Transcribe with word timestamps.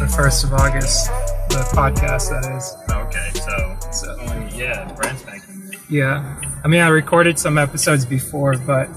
the 0.00 0.08
first 0.08 0.44
of 0.44 0.52
August, 0.54 1.06
the 1.50 1.62
podcast 1.74 2.30
that 2.30 2.50
is. 2.56 2.74
Okay, 2.90 3.30
so, 3.34 3.76
so 3.92 4.16
only, 4.20 4.56
yeah, 4.58 4.90
brand 4.94 5.18
spanking. 5.18 5.72
Yeah. 5.88 6.40
I 6.64 6.68
mean, 6.68 6.80
I 6.80 6.88
recorded 6.88 7.38
some 7.38 7.58
episodes 7.58 8.04
before, 8.06 8.56
but 8.56 8.88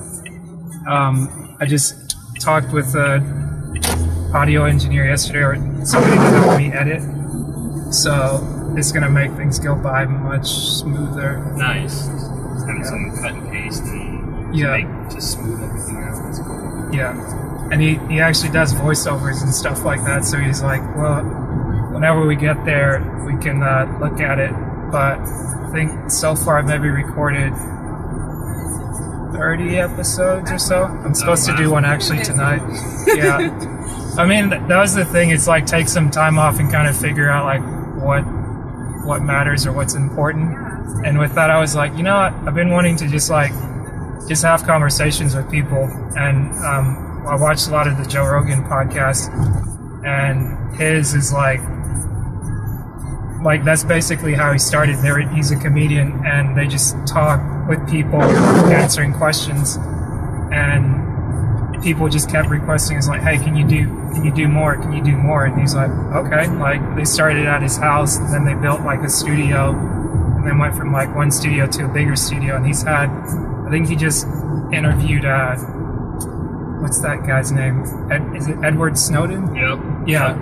um, 0.88 1.55
I 1.59 1.66
just 1.66 2.16
talked 2.40 2.72
with 2.73 2.95
an 2.95 3.81
audio 4.34 4.66
engineer 4.66 5.05
yesterday 5.05 5.40
or 5.40 5.55
somebody 5.86 6.16
to 6.16 6.22
help 6.22 6.58
me 6.58 6.72
edit. 6.72 7.02
So 7.94 8.73
it's 8.78 8.92
going 8.92 9.04
to 9.04 9.09
make 9.09 9.31
things 9.34 9.59
go 9.59 9.76
by 9.76 10.06
much 10.06 10.48
smoother. 10.48 11.38
Nice. 11.58 12.08
It's 12.08 12.64
having 12.66 12.84
some 12.86 13.12
cut 13.22 13.31
and 13.34 13.52
paste 13.52 13.84
and 13.84 14.56
Yeah. 14.56 14.78
make 14.78 15.12
just 15.12 15.34
smooth 15.34 15.62
everything 15.64 15.98
out. 15.98 16.23
That's 16.23 16.40
cool. 16.40 16.90
Yeah. 16.94 17.14
And 17.72 17.81
he, 17.81 17.95
he 18.13 18.20
actually 18.20 18.52
does 18.52 18.73
voiceovers 18.73 19.41
and 19.41 19.53
stuff 19.53 19.84
like 19.84 20.03
that. 20.03 20.26
So 20.26 20.38
he's 20.38 20.62
like, 20.62 20.81
well, 20.95 21.23
whenever 21.91 22.26
we 22.26 22.36
get 22.36 22.63
there, 22.66 22.99
we 23.26 23.41
can 23.41 23.63
uh, 23.63 23.98
look 23.99 24.20
at 24.20 24.39
it. 24.39 24.52
But 24.91 25.20
I 25.20 25.70
think 25.72 26.11
so 26.11 26.36
far 26.36 26.59
I've 26.59 26.66
maybe 26.66 26.89
recorded 26.89 27.53
30 29.33 29.78
episodes 29.78 30.52
or 30.52 30.59
so. 30.59 30.83
I'm 30.83 31.16
supposed 31.16 31.45
to 31.47 31.55
do 31.55 31.72
one 31.72 31.86
actually 31.86 32.23
tonight. 32.23 32.61
Yeah. 33.05 33.38
I 34.17 34.25
mean, 34.25 34.50
that 34.50 34.77
was 34.77 34.95
the 34.95 35.05
thing. 35.05 35.31
It's 35.31 35.45
like 35.48 35.66
take 35.66 35.88
some 35.89 36.09
time 36.09 36.39
off 36.39 36.59
and 36.59 36.72
kind 36.72 36.88
of 36.88 36.98
figure 36.98 37.30
out 37.30 37.45
like 37.45 37.61
what 38.02 38.22
what 39.05 39.22
matters 39.22 39.67
or 39.67 39.73
what's 39.73 39.94
important. 39.94 40.55
And 41.05 41.20
with 41.20 41.36
that, 41.36 41.50
I 41.50 41.59
was 41.59 41.75
like, 41.75 41.95
you 41.98 42.03
know 42.03 42.16
what? 42.16 42.33
I've 42.48 42.55
been 42.55 42.70
wanting 42.70 42.95
to 42.98 43.08
just 43.08 43.30
like 43.30 43.52
just 44.27 44.44
have 44.44 44.64
conversations 44.64 45.36
with 45.36 45.50
people. 45.52 45.83
And 46.16 46.53
um, 46.64 47.12
I 47.26 47.36
watched 47.36 47.68
a 47.68 47.72
lot 47.72 47.88
of 47.88 47.98
the 47.98 48.06
Joe 48.06 48.26
Rogan 48.26 48.64
podcast, 48.66 49.32
and 50.06 50.76
his 50.76 51.14
is 51.14 51.32
like, 51.32 51.62
like 53.44 53.64
that's 53.64 53.84
basically 53.86 54.34
how 54.34 54.52
he 54.52 54.60
started. 54.60 54.98
There, 54.98 55.20
he's 55.30 55.52
a 55.52 55.56
comedian, 55.56 56.22
and 56.26 56.58
they 56.58 56.68
just 56.68 56.96
talk 57.08 57.40
with 57.70 57.90
people, 57.90 58.22
answering 58.22 59.14
questions, 59.14 59.78
and 60.52 61.82
people 61.82 62.10
just 62.10 62.30
kept 62.30 62.50
requesting. 62.50 62.98
It's 62.98 63.08
like, 63.08 63.22
hey, 63.22 63.38
can 63.38 63.56
you 63.56 63.66
do, 63.66 63.86
can 64.14 64.26
you 64.26 64.34
do 64.34 64.50
more? 64.50 64.76
Can 64.76 64.92
you 64.92 65.04
do 65.04 65.16
more? 65.16 65.46
And 65.46 65.60
he's 65.60 65.74
like, 65.74 65.90
okay. 65.90 66.48
Like 66.50 66.96
they 66.98 67.06
started 67.06 67.46
at 67.46 67.62
his 67.62 67.78
house, 67.78 68.18
and 68.18 68.34
then 68.34 68.44
they 68.44 68.54
built 68.54 68.82
like 68.82 69.00
a 69.00 69.10
studio, 69.10 69.70
and 69.70 70.46
then 70.46 70.58
went 70.58 70.76
from 70.76 70.92
like 70.92 71.16
one 71.16 71.32
studio 71.32 71.68
to 71.68 71.86
a 71.86 71.88
bigger 71.88 72.18
studio. 72.18 72.58
And 72.58 72.66
he's 72.68 72.84
had, 72.84 73.10
I 73.10 73.70
think 73.70 73.88
he 73.88 73.96
just 73.96 74.28
interviewed. 74.74 75.24
Uh, 75.24 75.56
what's 76.84 77.00
that 77.02 77.26
guy's 77.26 77.52
name? 77.52 77.81
Ed, 78.12 78.36
is 78.36 78.48
it 78.48 78.58
Edward 78.64 78.98
Snowden? 79.00 79.56
Yep. 79.56 79.80
Yeah. 80.08 80.36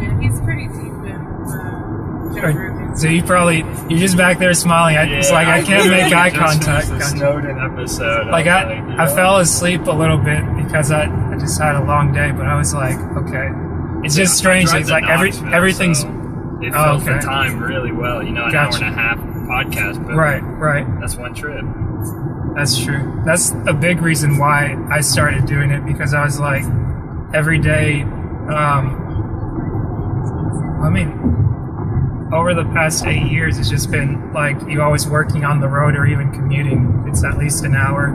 Yeah, 0.00 0.20
he's 0.20 0.38
pretty 0.42 0.68
deep 0.68 0.94
in 1.10 1.16
uh, 1.16 2.94
So 2.94 3.08
you 3.08 3.22
probably 3.24 3.58
you're 3.88 3.98
just 3.98 4.16
back 4.16 4.38
there 4.38 4.54
smiling. 4.54 4.96
I, 4.96 5.04
it's 5.18 5.32
like 5.32 5.48
I 5.48 5.62
can't 5.62 5.90
make 5.90 6.12
eye 6.12 6.30
contact. 6.30 6.86
finished 6.88 7.10
The 7.10 7.16
Snowden 7.18 7.58
episode. 7.58 8.28
Like 8.28 8.46
was 8.46 8.54
I, 8.54 8.62
I 8.74 9.08
yeah. 9.08 9.14
fell 9.16 9.38
asleep 9.38 9.86
a 9.86 9.90
little 9.92 10.18
bit 10.18 10.44
because 10.56 10.92
I, 10.92 11.06
I 11.32 11.38
just 11.38 11.60
had 11.60 11.74
a 11.74 11.82
long 11.84 12.12
day. 12.12 12.30
But 12.30 12.46
I 12.46 12.56
was 12.56 12.74
like, 12.74 12.96
okay, 13.16 13.48
it's 14.04 14.14
just 14.14 14.34
I 14.34 14.36
strange. 14.36 14.72
It's 14.74 14.90
like 14.90 15.04
every 15.08 15.32
everything's 15.52 16.02
so 16.02 16.08
it 16.62 16.72
Oh, 16.74 16.84
fills 16.98 17.02
okay. 17.02 17.14
the 17.14 17.20
time 17.20 17.58
really 17.58 17.92
well. 17.92 18.22
You 18.22 18.30
know, 18.32 18.44
an 18.44 18.52
Gotcha. 18.52 18.84
hour 18.84 18.90
and 18.90 18.94
a 18.94 19.00
half 19.00 19.18
podcast, 19.18 20.06
but 20.06 20.14
right, 20.14 20.40
right. 20.40 20.86
that's 21.00 21.16
one 21.16 21.34
trip. 21.34 21.64
That's 22.58 22.76
true. 22.76 23.22
That's 23.24 23.52
a 23.68 23.72
big 23.72 24.02
reason 24.02 24.36
why 24.36 24.76
I 24.90 25.00
started 25.00 25.46
doing 25.46 25.70
it 25.70 25.86
because 25.86 26.12
I 26.12 26.24
was 26.24 26.40
like, 26.40 26.64
every 27.32 27.60
day, 27.60 28.02
um, 28.02 28.98
I 30.82 30.90
mean, 30.90 31.08
over 32.34 32.54
the 32.54 32.64
past 32.74 33.06
eight 33.06 33.30
years, 33.30 33.58
it's 33.58 33.70
just 33.70 33.92
been 33.92 34.32
like 34.32 34.56
you 34.68 34.82
always 34.82 35.06
working 35.06 35.44
on 35.44 35.60
the 35.60 35.68
road 35.68 35.94
or 35.94 36.04
even 36.04 36.32
commuting. 36.32 37.04
It's 37.06 37.22
at 37.22 37.38
least 37.38 37.62
an 37.62 37.76
hour, 37.76 38.06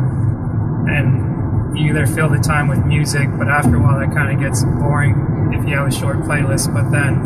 and 0.90 1.78
you 1.78 1.92
either 1.92 2.06
fill 2.06 2.28
the 2.28 2.40
time 2.40 2.68
with 2.68 2.86
music, 2.86 3.30
but 3.38 3.48
after 3.48 3.78
a 3.78 3.80
while, 3.82 3.98
that 3.98 4.14
kind 4.14 4.36
of 4.36 4.42
gets 4.42 4.66
boring 4.66 5.54
if 5.54 5.66
you 5.66 5.78
have 5.78 5.88
a 5.88 5.92
short 5.92 6.18
playlist. 6.18 6.74
But 6.74 6.92
then, 6.92 7.24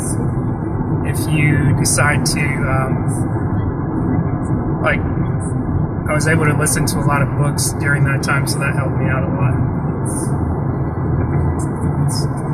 if 1.09 1.17
you 1.33 1.75
decide 1.79 2.27
to, 2.27 2.41
um, 2.41 3.56
like, 4.81 4.99
I 6.09 6.13
was 6.13 6.27
able 6.27 6.45
to 6.45 6.57
listen 6.57 6.85
to 6.87 6.99
a 6.99 7.05
lot 7.05 7.21
of 7.21 7.29
books 7.37 7.71
during 7.79 8.03
that 8.05 8.23
time, 8.23 8.47
so 8.47 8.59
that 8.59 8.73
helped 8.75 8.97
me 8.97 9.09
out 9.09 9.23
a 9.23 9.31
lot. 9.33 9.53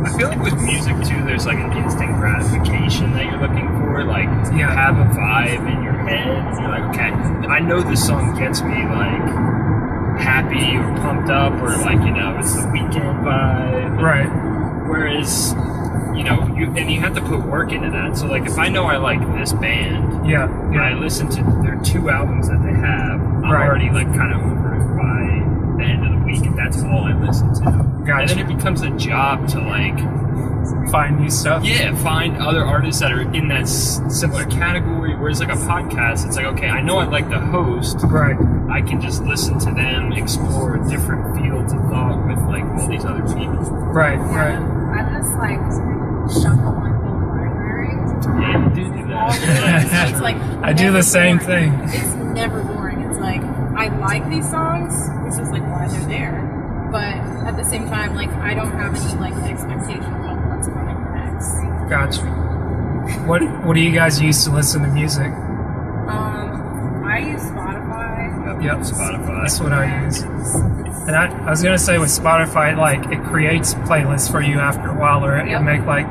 I 0.06 0.18
feel 0.18 0.30
like 0.30 0.42
with 0.42 0.60
music 0.62 0.96
too, 1.06 1.24
there's 1.26 1.46
like 1.46 1.58
an 1.60 1.72
instant 1.74 2.16
gratification 2.18 3.14
that 3.14 3.26
you're 3.26 3.40
looking 3.40 3.68
for. 3.80 4.04
Like 4.04 4.28
you 4.52 4.60
Yeah. 4.60 4.74
have 4.74 4.98
a 4.98 5.06
vibe 5.14 5.72
in 5.72 5.84
your 5.84 5.94
head, 5.94 6.28
and 6.28 6.60
you're 6.60 6.70
like, 6.70 6.84
okay, 6.90 7.12
I 7.48 7.60
know 7.60 7.82
this 7.82 8.06
song 8.06 8.36
gets 8.38 8.62
me 8.64 8.84
like 8.86 10.20
happy 10.20 10.76
or 10.78 10.96
pumped 10.98 11.30
up, 11.30 11.54
or 11.62 11.78
like 11.78 12.00
you 12.06 12.12
know, 12.12 12.36
it's 12.40 12.54
the 12.62 12.68
weekend 12.70 13.24
vibe. 13.26 14.02
Right. 14.02 14.30
Whereas, 14.90 15.54
you 16.16 16.24
know, 16.24 16.56
you 16.58 16.66
and 16.76 16.92
you 16.92 17.00
have 17.02 17.16
to 17.16 17.22
put 17.22 17.46
work 17.46 17.72
into 17.72 17.90
that. 17.92 18.18
So 18.18 18.28
like, 18.28 18.46
if 18.46 18.58
I 18.58 18.70
know 18.70 18.86
I 18.86 18.98
like 18.98 19.20
this 19.38 19.54
band, 19.54 20.28
Yeah. 20.30 20.46
and 20.46 20.80
I 20.80 20.94
listen 20.94 21.30
to 21.30 21.44
their 21.64 21.80
two 21.84 22.10
albums 22.10 22.50
that 22.50 22.62
they 22.64 22.74
have, 22.74 23.20
I'm 23.22 23.44
Right. 23.52 23.68
already 23.68 23.90
like 23.90 24.08
kind 24.16 24.34
of 24.34 24.42
over 24.42 24.76
it 24.76 24.98
by 24.98 25.78
the 25.84 25.90
end 25.90 26.06
of 26.06 26.20
the 26.20 26.26
week, 26.26 26.46
and 26.46 26.58
that's 26.58 26.82
all 26.84 27.06
I 27.06 27.14
listen 27.14 27.54
to. 27.56 27.62
Gotcha. 28.06 28.22
And 28.22 28.30
then 28.30 28.40
it 28.40 28.48
becomes 28.48 28.82
a 28.82 28.90
job 28.92 29.48
to 29.50 29.60
like 29.62 29.98
Find 30.92 31.20
new 31.20 31.30
stuff. 31.30 31.64
yeah, 31.66 31.94
find 31.96 32.38
other 32.38 32.64
artists 32.64 33.02
that 33.02 33.12
are 33.12 33.22
in 33.34 33.50
that 33.50 33.68
similar 33.68 34.46
category. 34.46 35.14
Whereas 35.16 35.40
like 35.42 35.50
a 35.50 35.58
podcast, 35.58 36.26
it's 36.26 36.38
like 36.38 36.46
okay, 36.46 36.70
I 36.70 36.82
know 36.82 36.98
I 37.00 37.06
like 37.06 37.30
the 37.30 37.40
host. 37.40 38.00
Right. 38.06 38.38
I 38.70 38.82
can 38.82 39.02
just 39.02 39.24
listen 39.24 39.60
to 39.60 39.72
them 39.74 40.14
explore 40.14 40.78
different 40.90 41.36
fields 41.38 41.74
of 41.74 41.80
thought 41.90 42.26
with 42.28 42.40
like 42.48 42.64
all 42.66 42.88
these 42.88 43.04
other 43.04 43.24
people. 43.36 43.56
Right. 43.92 44.18
Right. 44.18 44.58
I 44.96 45.18
just 45.18 45.38
like 45.38 45.60
shuffle 46.30 46.72
my 46.74 46.90
whole 46.90 47.20
library. 47.28 47.92
Yeah, 48.24 48.70
you 48.70 48.76
do 48.76 48.84
do 48.98 49.08
that. 49.08 50.10
It's 50.12 50.22
like 50.22 50.38
I 50.64 50.74
do 50.74 50.92
the 50.92 51.04
same 51.04 51.38
boring. 51.38 51.72
thing. 51.72 51.90
It's 51.90 52.14
never 52.36 52.64
boring. 52.64 53.02
It's 53.02 53.20
like 53.20 53.42
I 53.76 53.88
like 54.00 54.30
these 54.30 54.50
songs, 54.50 54.94
which 55.24 55.40
is 55.42 55.50
like 55.52 55.64
why 55.64 55.88
they're 55.88 56.08
there. 56.08 56.90
But 56.92 57.16
at 57.48 57.58
the 57.58 57.64
same 57.64 57.88
time, 57.90 58.16
like 58.16 58.30
I 58.30 58.54
don't 58.54 58.72
have 58.72 58.96
any 58.96 59.16
like 59.20 59.34
expectation 59.50 60.04
of 60.04 60.50
what's 60.50 60.68
coming 60.68 61.00
next. 61.14 61.90
Gotcha. 61.90 62.22
What 63.28 63.42
What 63.66 63.74
do 63.74 63.82
you 63.82 63.92
guys 63.92 64.22
use 64.22 64.44
to 64.46 64.52
listen 64.52 64.82
to 64.84 64.88
music? 64.88 65.28
Um, 66.08 67.04
I 67.06 67.20
use 67.20 67.42
Spotify. 67.42 68.64
Yep. 68.64 68.78
Spotify. 68.80 69.42
That's 69.42 69.60
what 69.60 69.74
I 69.74 70.04
use. 70.06 70.24
And 71.08 71.16
I, 71.16 71.26
I 71.46 71.50
was 71.50 71.62
gonna 71.62 71.78
say 71.78 71.98
with 71.98 72.10
Spotify, 72.10 72.78
like 72.78 73.06
it 73.12 73.24
creates 73.24 73.74
playlists 73.74 74.32
for 74.32 74.42
you 74.42 74.60
after 74.60 74.90
a 74.90 74.94
while, 74.94 75.26
or 75.26 75.38
Yep. 75.38 75.48
it'll 75.48 75.64
make 75.64 75.86
like, 75.86 76.08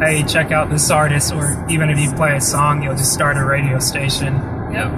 hey, 0.00 0.22
check 0.24 0.50
out 0.52 0.68
this 0.70 0.90
artist, 0.90 1.32
or 1.32 1.64
even 1.68 1.88
if 1.88 1.98
you 1.98 2.12
play 2.12 2.36
a 2.36 2.40
song, 2.40 2.82
you'll 2.82 2.96
just 2.96 3.12
start 3.12 3.36
a 3.38 3.44
radio 3.44 3.78
station. 3.78 4.34
Yep. 4.72 4.92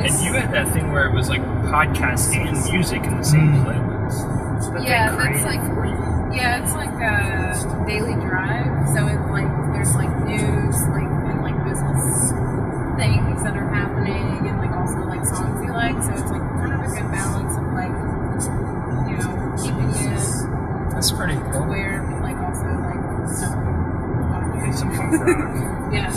And 0.00 0.24
you 0.24 0.32
had 0.32 0.52
that 0.52 0.68
thing 0.72 0.92
where 0.92 1.06
it 1.06 1.12
was 1.12 1.28
like 1.28 1.42
podcast 1.66 2.34
and 2.34 2.52
music 2.72 3.02
in 3.04 3.16
the 3.18 3.24
same 3.24 3.52
Mm. 3.52 3.64
playlist. 3.64 4.72
That 4.74 4.82
Yeah, 4.82 5.10
that's 5.16 5.44
like- 5.44 5.60
Yeah, 6.32 6.62
it's 6.62 6.74
like 6.74 6.90
a 6.90 7.84
daily 7.86 8.14
drive. 8.14 8.88
So 8.94 9.06
it's 9.08 9.30
like 9.30 9.47
Yeah, 25.88 26.12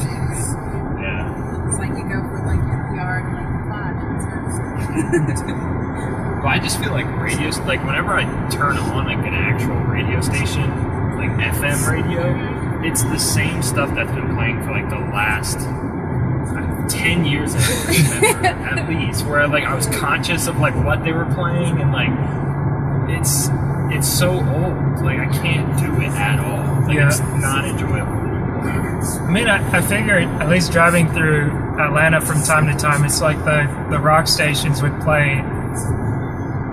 yeah. 1.01 1.68
it's 1.69 1.77
like 1.80 1.89
you 1.92 2.03
go 2.03 2.19
for 2.27 2.44
like 2.45 2.59
NPR 2.59 3.24
and 3.24 3.33
like 3.39 3.51
five. 3.71 3.95
and 4.03 5.38
stuff. 5.38 5.48
Well, 6.44 6.48
I 6.48 6.59
just 6.59 6.80
feel 6.80 6.92
like 6.92 7.06
radio, 7.19 7.50
like 7.65 7.83
whenever 7.86 8.13
I 8.13 8.24
turn 8.50 8.77
on 8.77 9.06
like 9.06 9.25
an 9.25 9.33
actual 9.33 9.75
radio 9.75 10.19
station, 10.21 10.68
like 11.15 11.30
FM 11.39 11.88
radio, 11.89 12.81
it's 12.83 13.03
the 13.03 13.18
same 13.19 13.62
stuff 13.62 13.94
that's 13.95 14.12
been 14.12 14.36
playing 14.36 14.62
for 14.63 14.71
like 14.71 14.89
the 14.89 14.98
last 14.98 15.57
uh, 15.59 16.88
10 16.89 17.25
years 17.25 17.53
remember, 17.56 18.48
at 18.48 18.89
least 18.89 19.25
where 19.25 19.48
like 19.48 19.63
I 19.63 19.74
was 19.75 19.86
conscious 19.88 20.48
of 20.48 20.57
like 20.59 20.75
what 20.83 21.03
they 21.03 21.13
were 21.13 21.25
playing 21.36 21.80
and 21.80 21.92
like 21.94 22.09
it's 23.18 23.50
it's 23.95 24.07
so 24.12 24.31
old 24.31 25.01
like 25.03 25.19
I 25.19 25.27
can't 25.42 25.77
do 25.80 26.01
it 26.01 26.09
at 26.09 26.39
all 26.39 26.81
like 26.88 26.95
Yeah. 26.95 27.07
it's 27.09 27.19
not 27.19 27.65
enjoyable 27.65 28.21
I 28.63 29.30
mean, 29.31 29.48
I, 29.48 29.78
I 29.78 29.81
figured 29.81 30.24
at 30.24 30.50
least 30.50 30.72
driving 30.72 31.10
through 31.12 31.52
Atlanta 31.80 32.22
from 32.22 32.42
time 32.44 32.68
to 32.68 32.75
time, 32.75 33.04
it's 33.04 33.22
like 33.22 33.38
the, 33.40 33.63
the 33.90 34.00
rock 34.00 34.28
stations 34.28 34.81
would 34.81 35.00
play, 35.02 35.42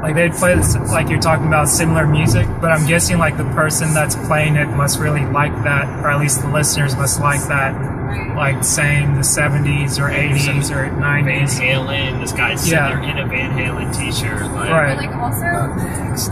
like 0.02 0.14
they'd 0.14 0.32
play 0.32 0.54
this, 0.54 0.76
like 0.76 1.08
you're 1.08 1.20
talking 1.20 1.46
about 1.46 1.68
similar 1.68 2.06
music, 2.06 2.46
but 2.60 2.70
I'm 2.70 2.86
guessing 2.86 3.18
like 3.18 3.36
the 3.36 3.44
person 3.54 3.94
that's 3.94 4.16
playing 4.26 4.56
it 4.56 4.66
must 4.68 4.98
really 5.00 5.24
like 5.26 5.52
that, 5.64 5.88
or 6.04 6.10
at 6.10 6.20
least 6.20 6.42
the 6.42 6.48
listeners 6.48 6.94
must 6.96 7.20
like 7.20 7.42
that, 7.48 8.36
like 8.36 8.62
saying 8.62 9.14
the 9.14 9.20
70s 9.20 9.98
or 9.98 10.08
80s 10.10 10.70
or 10.70 10.88
90s. 10.90 11.24
Van 11.24 11.46
90s. 11.46 11.60
Halen 11.60 12.20
this 12.20 12.32
guy's 12.32 12.60
sitting 12.60 12.74
Yeah. 12.78 12.88
there 13.00 13.02
in 13.02 13.18
a 13.18 13.26
Van 13.26 13.50
Halen 13.58 13.96
t-shirt 13.96 14.42
like 14.52 14.70
Right. 14.70 14.94
But 14.96 15.06
like 15.06 15.16
also, 15.16 15.44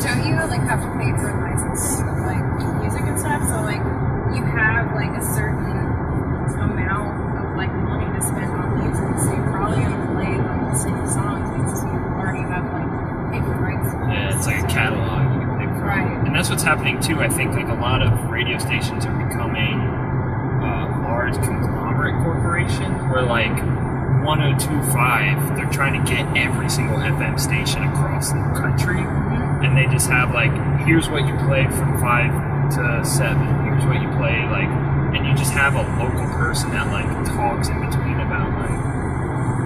don't 0.02 0.26
you 0.26 0.34
like 0.36 0.60
have 0.62 0.80
to 0.82 0.90
pay 0.98 1.05
too. 17.06 17.20
I 17.20 17.28
think 17.28 17.54
like 17.54 17.68
a 17.68 17.74
lot 17.74 18.02
of 18.02 18.30
radio 18.30 18.58
stations 18.58 19.06
are 19.06 19.14
becoming 19.14 19.78
uh, 19.78 21.02
large 21.06 21.34
conglomerate 21.34 22.20
corporations 22.24 22.98
where 23.10 23.22
like 23.22 23.54
1025 24.26 25.56
they're 25.56 25.70
trying 25.70 25.94
to 25.94 26.10
get 26.10 26.26
every 26.36 26.68
single 26.68 26.96
FM 26.98 27.38
station 27.38 27.84
across 27.84 28.32
the 28.32 28.42
country 28.58 28.98
and 28.98 29.76
they 29.76 29.86
just 29.86 30.10
have 30.10 30.34
like 30.34 30.50
here's 30.84 31.08
what 31.08 31.26
you 31.28 31.34
play 31.46 31.64
from 31.68 32.00
5 32.00 32.74
to 32.74 33.04
7 33.04 33.64
here's 33.64 33.84
what 33.84 34.02
you 34.02 34.08
play 34.18 34.42
like 34.50 34.66
and 35.14 35.24
you 35.24 35.32
just 35.36 35.52
have 35.52 35.76
a 35.76 35.82
local 36.02 36.26
person 36.34 36.70
that 36.70 36.90
like 36.90 37.06
talks 37.26 37.68
in 37.68 37.78
between 37.86 38.18
about 38.18 38.50
like 38.58 38.80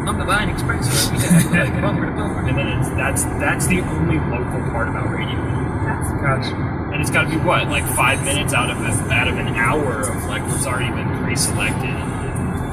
I'm 0.08 0.18
the 0.18 0.24
line 0.24 0.50
express 0.50 1.08
every 1.08 1.18
day, 1.52 1.70
like 1.70 1.80
bumper 1.80 2.04
to 2.04 2.12
bumper 2.12 2.46
and 2.46 2.58
then 2.58 2.68
it's 2.68 2.90
that's 2.90 3.24
that's 3.40 3.66
the 3.66 3.80
only 3.80 4.18
local 4.28 4.60
part 4.70 4.88
about 4.88 5.08
radio 5.08 5.40
That's 5.88 6.10
Gotcha. 6.20 6.89
And 7.00 7.08
it's 7.08 7.10
got 7.10 7.22
to 7.22 7.30
be 7.30 7.38
what, 7.38 7.66
like 7.68 7.86
five 7.96 8.22
minutes 8.24 8.52
out 8.52 8.68
of 8.70 8.76
a, 8.76 8.90
out 9.10 9.26
of 9.26 9.38
an 9.38 9.48
hour 9.48 10.00
of 10.02 10.22
like 10.26 10.42
what's 10.42 10.66
already 10.66 10.92
been 10.92 11.24
pre-selected. 11.24 11.94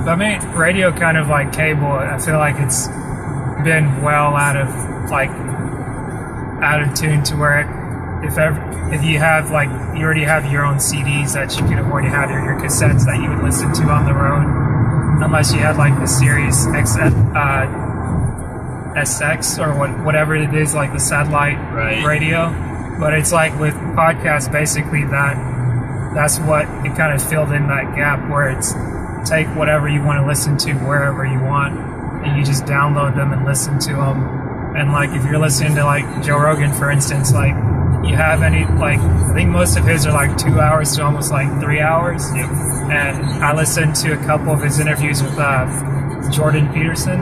But 0.04 0.10
I 0.10 0.16
mean, 0.18 0.52
radio 0.52 0.92
kind 0.92 1.18
of 1.18 1.30
like 1.30 1.54
cable. 1.54 1.88
I 1.88 2.18
feel 2.20 2.36
like 2.38 2.58
it's 2.60 2.88
been 3.64 4.02
well 4.04 4.36
out 4.36 4.58
of 4.58 5.10
like 5.10 5.30
out 5.30 6.84
of 6.84 6.94
tune 6.94 7.24
to 7.24 7.38
where 7.38 7.62
it, 7.62 8.28
if 8.28 8.38
ever 8.38 8.92
if 8.94 9.02
you 9.06 9.18
have 9.20 9.50
like 9.52 9.70
you 9.98 10.04
already 10.04 10.26
have 10.26 10.52
your 10.52 10.66
own 10.66 10.76
CDs 10.76 11.34
that 11.34 11.56
you 11.56 11.62
could 11.66 11.78
to 11.78 12.10
have 12.10 12.30
your, 12.30 12.44
your 12.44 12.60
cassettes 12.60 13.06
that 13.06 13.22
you 13.22 13.30
would 13.30 13.44
listen 13.44 13.72
to 13.76 13.84
on 13.84 14.06
the 14.06 14.14
road, 14.14 15.24
unless 15.24 15.54
you 15.54 15.60
had 15.60 15.78
like 15.78 15.98
the 16.02 16.06
Sirius 16.06 16.68
X 16.68 16.98
uh, 16.98 17.66
SX 18.98 19.66
or 19.66 19.78
what 19.80 20.04
whatever 20.04 20.36
it 20.36 20.54
is, 20.54 20.76
like 20.76 20.92
the 20.92 21.00
satellite 21.00 21.58
Right. 21.74 22.04
radio. 22.06 22.67
But 23.00 23.14
it's 23.14 23.32
like 23.32 23.58
with 23.60 23.74
podcasts, 23.74 24.52
basically 24.52 25.04
that 25.06 25.36
that's 26.14 26.40
what 26.40 26.64
it 26.86 26.96
kind 26.96 27.14
of 27.14 27.22
filled 27.22 27.52
in 27.52 27.68
that 27.68 27.96
gap 27.96 28.30
where 28.30 28.50
it's 28.50 28.74
take 29.30 29.48
whatever 29.56 29.88
you 29.88 30.02
want 30.02 30.20
to 30.20 30.26
listen 30.26 30.58
to 30.58 30.74
wherever 30.86 31.26
you 31.26 31.40
want 31.40 31.78
and 32.26 32.38
you 32.38 32.44
just 32.44 32.64
download 32.64 33.16
them 33.16 33.32
and 33.34 33.46
listen 33.46 33.78
to 33.78 33.94
them 33.94 34.76
and 34.76 34.92
like 34.92 35.10
if 35.12 35.24
you're 35.26 35.38
listening 35.38 35.76
to 35.76 35.84
like 35.84 36.06
joe 36.24 36.38
rogan 36.38 36.74
for 36.74 36.90
instance 36.90 37.34
like 37.34 37.54
you 38.08 38.16
have 38.16 38.42
any 38.42 38.66
like 38.80 39.00
i 39.00 39.34
think 39.34 39.50
most 39.50 39.78
of 39.78 39.86
his 39.86 40.06
are 40.06 40.14
like 40.14 40.36
two 40.38 40.60
hours 40.60 40.96
to 40.96 41.04
almost 41.04 41.32
like 41.32 41.48
three 41.60 41.82
hours. 41.82 42.26
And 42.32 43.18
i 43.44 43.54
listened 43.54 43.96
to 43.98 44.14
a 44.14 44.26
couple 44.26 44.54
of 44.54 44.62
his 44.62 44.80
interviews 44.80 45.22
with 45.22 45.38
uh, 45.38 46.32
jordan 46.32 46.72
peterson 46.74 47.20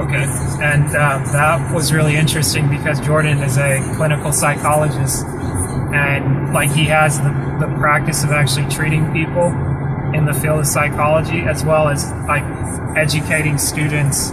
Okay. 0.00 0.24
and 0.62 0.84
um, 0.96 1.24
that 1.32 1.72
was 1.72 1.92
really 1.92 2.16
interesting 2.16 2.68
because 2.68 3.00
Jordan 3.00 3.38
is 3.38 3.56
a 3.58 3.80
clinical 3.96 4.32
psychologist, 4.32 5.24
and 5.24 6.52
like 6.52 6.70
he 6.70 6.84
has 6.86 7.20
the, 7.20 7.30
the 7.60 7.74
practice 7.78 8.24
of 8.24 8.30
actually 8.30 8.68
treating 8.68 9.12
people 9.12 9.48
in 10.14 10.24
the 10.24 10.34
field 10.34 10.60
of 10.60 10.66
psychology, 10.66 11.40
as 11.40 11.64
well 11.64 11.88
as 11.88 12.10
like 12.26 12.44
educating 12.96 13.58
students 13.58 14.30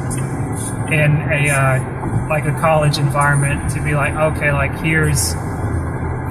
in 0.91 1.17
a 1.31 1.49
uh, 1.49 2.27
like 2.27 2.45
a 2.45 2.53
college 2.59 2.97
environment 2.97 3.71
to 3.71 3.81
be 3.81 3.93
like, 3.95 4.13
okay, 4.13 4.51
like 4.51 4.77
here's 4.79 5.33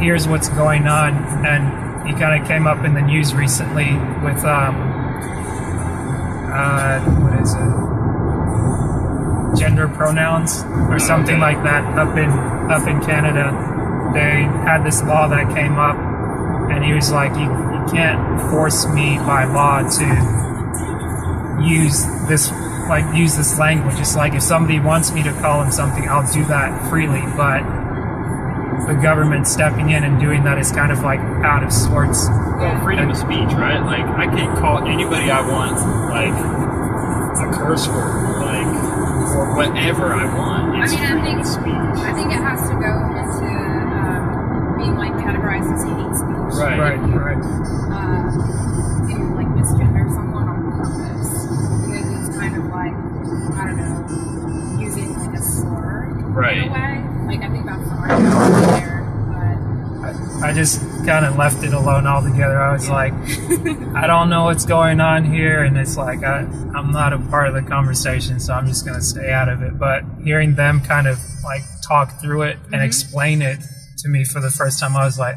here's 0.00 0.26
what's 0.26 0.48
going 0.48 0.86
on, 0.86 1.14
and 1.46 2.08
he 2.08 2.14
kind 2.14 2.40
of 2.40 2.48
came 2.48 2.66
up 2.66 2.84
in 2.84 2.94
the 2.94 3.02
news 3.02 3.34
recently 3.34 3.92
with 4.24 4.44
um, 4.44 4.74
uh? 6.52 7.29
Gender 9.80 9.94
pronouns 9.96 10.62
or 10.90 10.98
something 10.98 11.36
Okay. 11.36 11.54
like 11.54 11.62
that 11.64 11.84
up 11.98 12.16
in 12.16 12.28
up 12.70 12.86
in 12.86 13.00
Canada. 13.00 13.50
They 14.14 14.42
had 14.68 14.84
this 14.84 15.02
law 15.02 15.28
that 15.28 15.54
came 15.54 15.78
up, 15.78 15.96
and 16.70 16.84
he 16.84 16.92
was 16.92 17.10
like, 17.12 17.32
"You, 17.34 17.46
you 17.48 17.86
can't 17.92 18.40
force 18.50 18.86
me 18.88 19.18
by 19.18 19.44
law 19.44 19.82
to 19.88 21.62
use 21.62 22.04
this 22.28 22.50
like 22.88 23.04
use 23.14 23.36
this 23.36 23.58
language. 23.58 23.98
It's 23.98 24.16
like 24.16 24.34
if 24.34 24.42
somebody 24.42 24.80
wants 24.80 25.12
me 25.12 25.22
to 25.22 25.32
call 25.40 25.62
him 25.62 25.70
something, 25.72 26.08
I'll 26.08 26.30
do 26.32 26.44
that 26.46 26.88
freely, 26.90 27.22
but." 27.36 27.62
The 28.86 28.94
government 28.94 29.46
stepping 29.46 29.90
in 29.90 30.02
and 30.04 30.18
doing 30.18 30.42
that 30.44 30.58
is 30.58 30.72
kind 30.72 30.90
of 30.90 31.02
like 31.02 31.20
out 31.44 31.62
of 31.62 31.70
sorts. 31.70 32.26
Well, 32.58 32.80
freedom 32.82 33.10
of 33.10 33.16
speech, 33.16 33.52
right? 33.52 33.78
Like 33.78 34.02
I 34.04 34.26
can 34.26 34.56
call 34.56 34.88
anybody 34.88 35.30
I 35.30 35.42
want, 35.46 35.76
like 36.10 36.32
a 36.34 37.52
curse 37.56 37.86
word, 37.86 38.40
like 39.30 39.38
or 39.38 39.54
whatever 39.56 40.14
I 40.14 40.24
want. 40.36 40.82
It's 40.82 40.92
I 40.92 40.96
mean, 40.96 41.04
I 41.04 41.24
think- 41.34 41.46
speech. 41.46 41.64
I 42.00 42.12
think 42.14 42.32
it 42.32 42.40
has 42.42 42.60
to 42.68 42.74
go 42.74 42.92
into 43.16 43.50
um, 43.50 44.76
being 44.78 44.96
like 44.96 45.12
categorized 45.14 45.70
as 45.74 45.82
hate 45.84 46.14
speech. 46.16 46.60
Right. 46.60 46.78
Right, 46.78 46.98
right. 46.98 47.42
Uh, 47.90 49.08
you 49.08 49.18
know, 49.18 49.34
like 49.36 49.46
misgender 49.48 50.08
someone 50.12 50.48
on 50.48 50.72
purpose 50.72 51.30
because 51.86 52.28
it's 52.28 52.36
kind 52.36 52.56
of 52.56 52.64
like 52.66 52.94
I 53.56 53.64
don't 53.66 53.76
know, 53.76 54.80
using 54.80 55.14
like 55.18 55.38
a 55.38 55.42
slur 55.42 56.04
in 56.10 56.32
Right. 56.34 56.68
a 56.68 56.72
way. 56.72 57.04
Like 57.26 57.42
I 57.42 57.48
think 57.52 57.66
that's 57.66 57.84
the 57.88 57.94
argument 57.94 58.66
there, 58.66 59.02
but 60.00 60.44
I 60.44 60.52
just 60.52 60.82
kind 61.06 61.24
of 61.24 61.36
left 61.36 61.62
it 61.64 61.72
alone 61.72 62.06
altogether. 62.06 62.60
I 62.60 62.72
was 62.72 62.88
like, 62.88 63.12
I 63.94 64.06
don't 64.06 64.30
know 64.30 64.44
what's 64.44 64.64
going 64.64 65.00
on 65.00 65.24
here, 65.24 65.64
and 65.64 65.76
it's 65.76 65.96
like 65.96 66.22
I, 66.22 66.40
I'm 66.74 66.90
not 66.90 67.12
a 67.12 67.18
part 67.18 67.48
of 67.48 67.54
the 67.54 67.62
conversation, 67.62 68.40
so 68.40 68.54
I'm 68.54 68.66
just 68.66 68.86
gonna 68.86 69.02
stay 69.02 69.30
out 69.30 69.48
of 69.48 69.62
it. 69.62 69.78
But 69.78 70.04
hearing 70.22 70.54
them 70.54 70.80
kind 70.80 71.06
of 71.06 71.18
like 71.44 71.62
talk 71.86 72.20
through 72.20 72.42
it 72.42 72.56
and 72.56 72.74
mm-hmm. 72.74 72.84
explain 72.84 73.42
it 73.42 73.58
to 73.98 74.08
me 74.08 74.24
for 74.24 74.40
the 74.40 74.50
first 74.50 74.80
time, 74.80 74.96
I 74.96 75.04
was 75.04 75.18
like, 75.18 75.36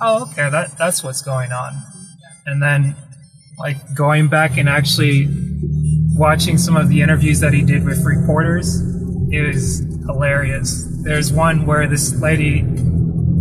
oh, 0.00 0.22
okay, 0.30 0.50
that 0.50 0.76
that's 0.78 1.02
what's 1.02 1.22
going 1.22 1.52
on. 1.52 1.82
And 2.46 2.62
then 2.62 2.96
like 3.58 3.94
going 3.94 4.28
back 4.28 4.56
and 4.56 4.68
actually 4.68 5.28
watching 6.14 6.58
some 6.58 6.76
of 6.76 6.88
the 6.88 7.02
interviews 7.02 7.40
that 7.40 7.52
he 7.52 7.62
did 7.62 7.84
with 7.84 8.04
reporters, 8.04 8.80
it 9.30 9.46
was 9.46 9.80
hilarious. 10.06 10.86
There's 11.02 11.32
one 11.32 11.66
where 11.66 11.86
this 11.86 12.14
lady 12.20 12.62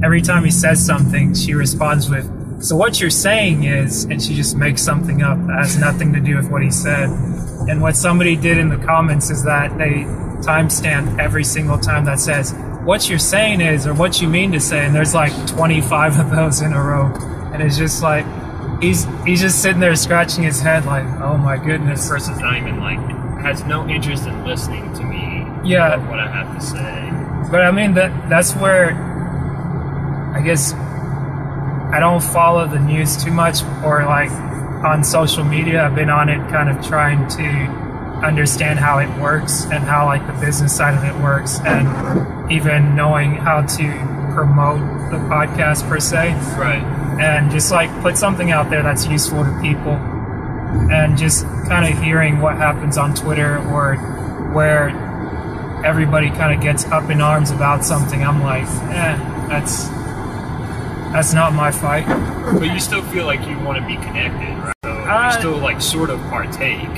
every 0.04 0.22
time 0.22 0.44
he 0.44 0.52
says 0.52 0.84
something, 0.84 1.34
she 1.34 1.54
responds 1.54 2.10
with, 2.10 2.64
So 2.64 2.76
what 2.76 3.00
you're 3.00 3.10
saying 3.10 3.64
is, 3.64 4.06
and 4.06 4.22
she 4.22 4.36
just 4.36 4.56
makes 4.56 4.82
something 4.82 5.22
up 5.22 5.38
that 5.48 5.58
has 5.60 5.78
nothing 5.78 6.14
to 6.14 6.20
do 6.20 6.36
with 6.36 6.50
what 6.50 6.62
he 6.62 6.72
said. 6.72 7.10
And 7.70 7.82
what 7.82 7.96
somebody 7.96 8.36
did 8.36 8.58
in 8.58 8.70
the 8.70 8.78
comments 8.78 9.30
is 9.30 9.44
that 9.44 9.78
they 9.78 10.06
timestamp 10.44 11.20
every 11.20 11.44
single 11.44 11.78
time 11.78 12.06
that 12.06 12.20
says, 12.20 12.54
What 12.84 13.10
you're 13.10 13.20
saying 13.20 13.62
is, 13.62 13.88
or 13.88 13.94
what 13.94 14.22
you 14.22 14.28
mean 14.30 14.52
to 14.52 14.60
say. 14.60 14.86
And 14.86 14.96
there's 14.96 15.14
like 15.14 15.34
25 15.48 16.20
of 16.20 16.32
those 16.32 16.62
in 16.62 16.74
a 16.74 16.82
row. 16.82 17.14
And 17.54 17.62
it's 17.62 17.78
just 17.78 18.04
like, 18.04 18.26
he's, 18.82 19.06
he's 19.26 19.42
just 19.42 19.62
sitting 19.62 19.80
there 19.80 19.96
scratching 19.96 20.44
his 20.44 20.62
head, 20.62 20.86
like, 20.86 21.06
Oh 21.22 21.38
my 21.38 21.58
goodness. 21.58 22.02
This 22.02 22.10
person's 22.10 22.40
not 22.40 22.58
even 22.58 22.80
like 22.80 23.00
has 23.42 23.64
no 23.66 23.88
interest 23.88 24.26
in 24.26 24.46
listening 24.46 24.92
to 24.94 25.04
me. 25.04 25.46
Yeah. 25.64 25.98
what 26.10 26.20
I 26.20 26.28
have 26.28 26.56
to 26.56 26.62
say. 26.62 27.52
But 27.52 27.62
I 27.62 27.72
mean 27.72 27.94
that 27.94 28.30
that's 28.30 28.54
where 28.56 29.07
I 30.34 30.42
guess 30.42 30.74
I 30.74 32.00
don't 32.00 32.22
follow 32.22 32.68
the 32.68 32.80
news 32.80 33.22
too 33.24 33.32
much 33.32 33.64
or 33.84 34.04
like 34.06 34.32
on 34.84 35.04
social 35.04 35.44
media. 35.44 35.86
I've 35.86 35.96
been 35.96 36.10
on 36.10 36.30
it 36.30 36.38
kind 36.50 36.70
of 36.70 36.86
trying 36.86 37.28
to 37.30 37.44
understand 38.26 38.80
how 38.80 39.00
it 39.00 39.10
works 39.22 39.66
and 39.66 39.84
how 39.84 40.06
like 40.06 40.26
the 40.28 40.34
business 40.34 40.76
side 40.76 40.96
of 40.96 41.04
it 41.04 41.22
works 41.24 41.60
and 41.66 42.52
even 42.52 42.96
knowing 42.96 43.36
how 43.36 43.62
to 43.62 43.84
promote 44.34 44.80
the 45.12 45.18
podcast 45.18 45.88
per 45.88 46.00
se. 46.00 46.34
Right. 46.58 46.84
and 47.20 47.50
just 47.50 47.72
like 47.72 47.90
put 48.02 48.16
something 48.18 48.52
out 48.52 48.70
there 48.70 48.84
that's 48.84 49.08
useful 49.08 49.44
to 49.44 49.60
people 49.62 49.94
and 50.92 51.18
just 51.18 51.46
kind 51.68 51.92
of 51.92 52.02
hearing 52.04 52.40
what 52.40 52.58
happens 52.58 52.98
on 52.98 53.16
Twitter 53.16 53.58
or 53.70 53.96
where 54.54 54.90
everybody 55.86 56.30
kind 56.30 56.54
of 56.54 56.62
gets 56.62 56.86
up 56.86 57.10
in 57.10 57.22
arms 57.22 57.52
about 57.52 57.84
something, 57.86 58.24
I'm 58.24 58.42
like, 58.42 58.68
eh, 58.94 59.48
that's 59.48 59.88
that's 61.12 61.34
not 61.34 61.54
my 61.54 61.72
fight. 61.72 62.06
But 62.60 62.72
you 62.72 62.80
still 62.80 63.04
feel 63.04 63.26
like 63.26 63.42
you 63.48 63.58
want 63.60 63.80
to 63.80 63.86
be 63.86 63.96
connected, 63.96 64.56
right? 64.58 64.74
So 64.84 64.92
Uh, 64.92 65.26
you 65.26 65.40
still 65.40 65.58
like 65.58 65.82
sort 65.82 66.10
of 66.10 66.20
partake. 66.30 66.90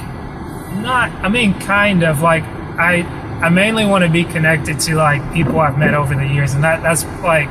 Not, 0.81 1.11
I 1.23 1.29
mean, 1.29 1.59
kind 1.59 2.03
of 2.03 2.21
like 2.21 2.43
I 2.43 3.01
I 3.41 3.49
mainly 3.49 3.85
want 3.85 4.03
to 4.03 4.09
be 4.09 4.23
connected 4.23 4.79
to 4.81 4.95
like 4.95 5.21
people 5.33 5.59
I've 5.59 5.77
met 5.77 5.93
over 5.93 6.15
the 6.15 6.27
years, 6.27 6.53
and 6.53 6.63
that 6.63 6.81
that's 6.81 7.03
like 7.23 7.49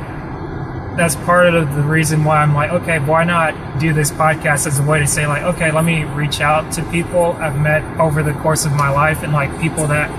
that's 0.97 1.15
part 1.15 1.53
of 1.53 1.75
the 1.75 1.81
reason 1.81 2.23
why 2.25 2.37
I'm 2.37 2.53
like, 2.53 2.71
okay, 2.71 2.99
why 2.99 3.23
not 3.23 3.79
do 3.79 3.93
this 3.93 4.11
podcast 4.11 4.67
as 4.67 4.79
a 4.79 4.83
way 4.83 4.99
to 4.99 5.07
say 5.07 5.27
like, 5.27 5.43
okay, 5.43 5.71
let 5.71 5.85
me 5.85 6.03
reach 6.03 6.41
out 6.41 6.73
to 6.73 6.83
people 6.91 7.33
I've 7.33 7.57
met 7.59 7.83
over 7.99 8.21
the 8.21 8.33
course 8.33 8.65
of 8.65 8.73
my 8.73 8.89
life 8.89 9.23
and 9.23 9.31
like 9.31 9.49
people 9.61 9.87
that 9.87 10.09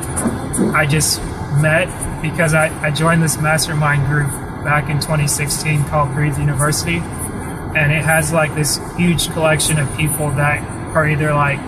I 0.75 0.87
just 0.87 1.21
met 1.61 1.87
because 2.23 2.55
I, 2.55 2.69
I 2.83 2.91
joined 2.91 3.23
this 3.23 3.39
mastermind 3.39 4.07
group 4.07 4.31
back 4.65 4.89
in 4.89 5.01
2016 5.01 5.85
called 5.85 6.13
Breathe 6.15 6.39
University. 6.39 6.97
And 6.97 7.93
it 7.93 8.05
has 8.05 8.33
like 8.33 8.55
this 8.55 8.81
huge 8.97 9.31
collection 9.33 9.79
of 9.79 9.95
people 9.97 10.31
that 10.33 10.63
are 10.95 11.09
either 11.09 11.33
like, 11.33 11.59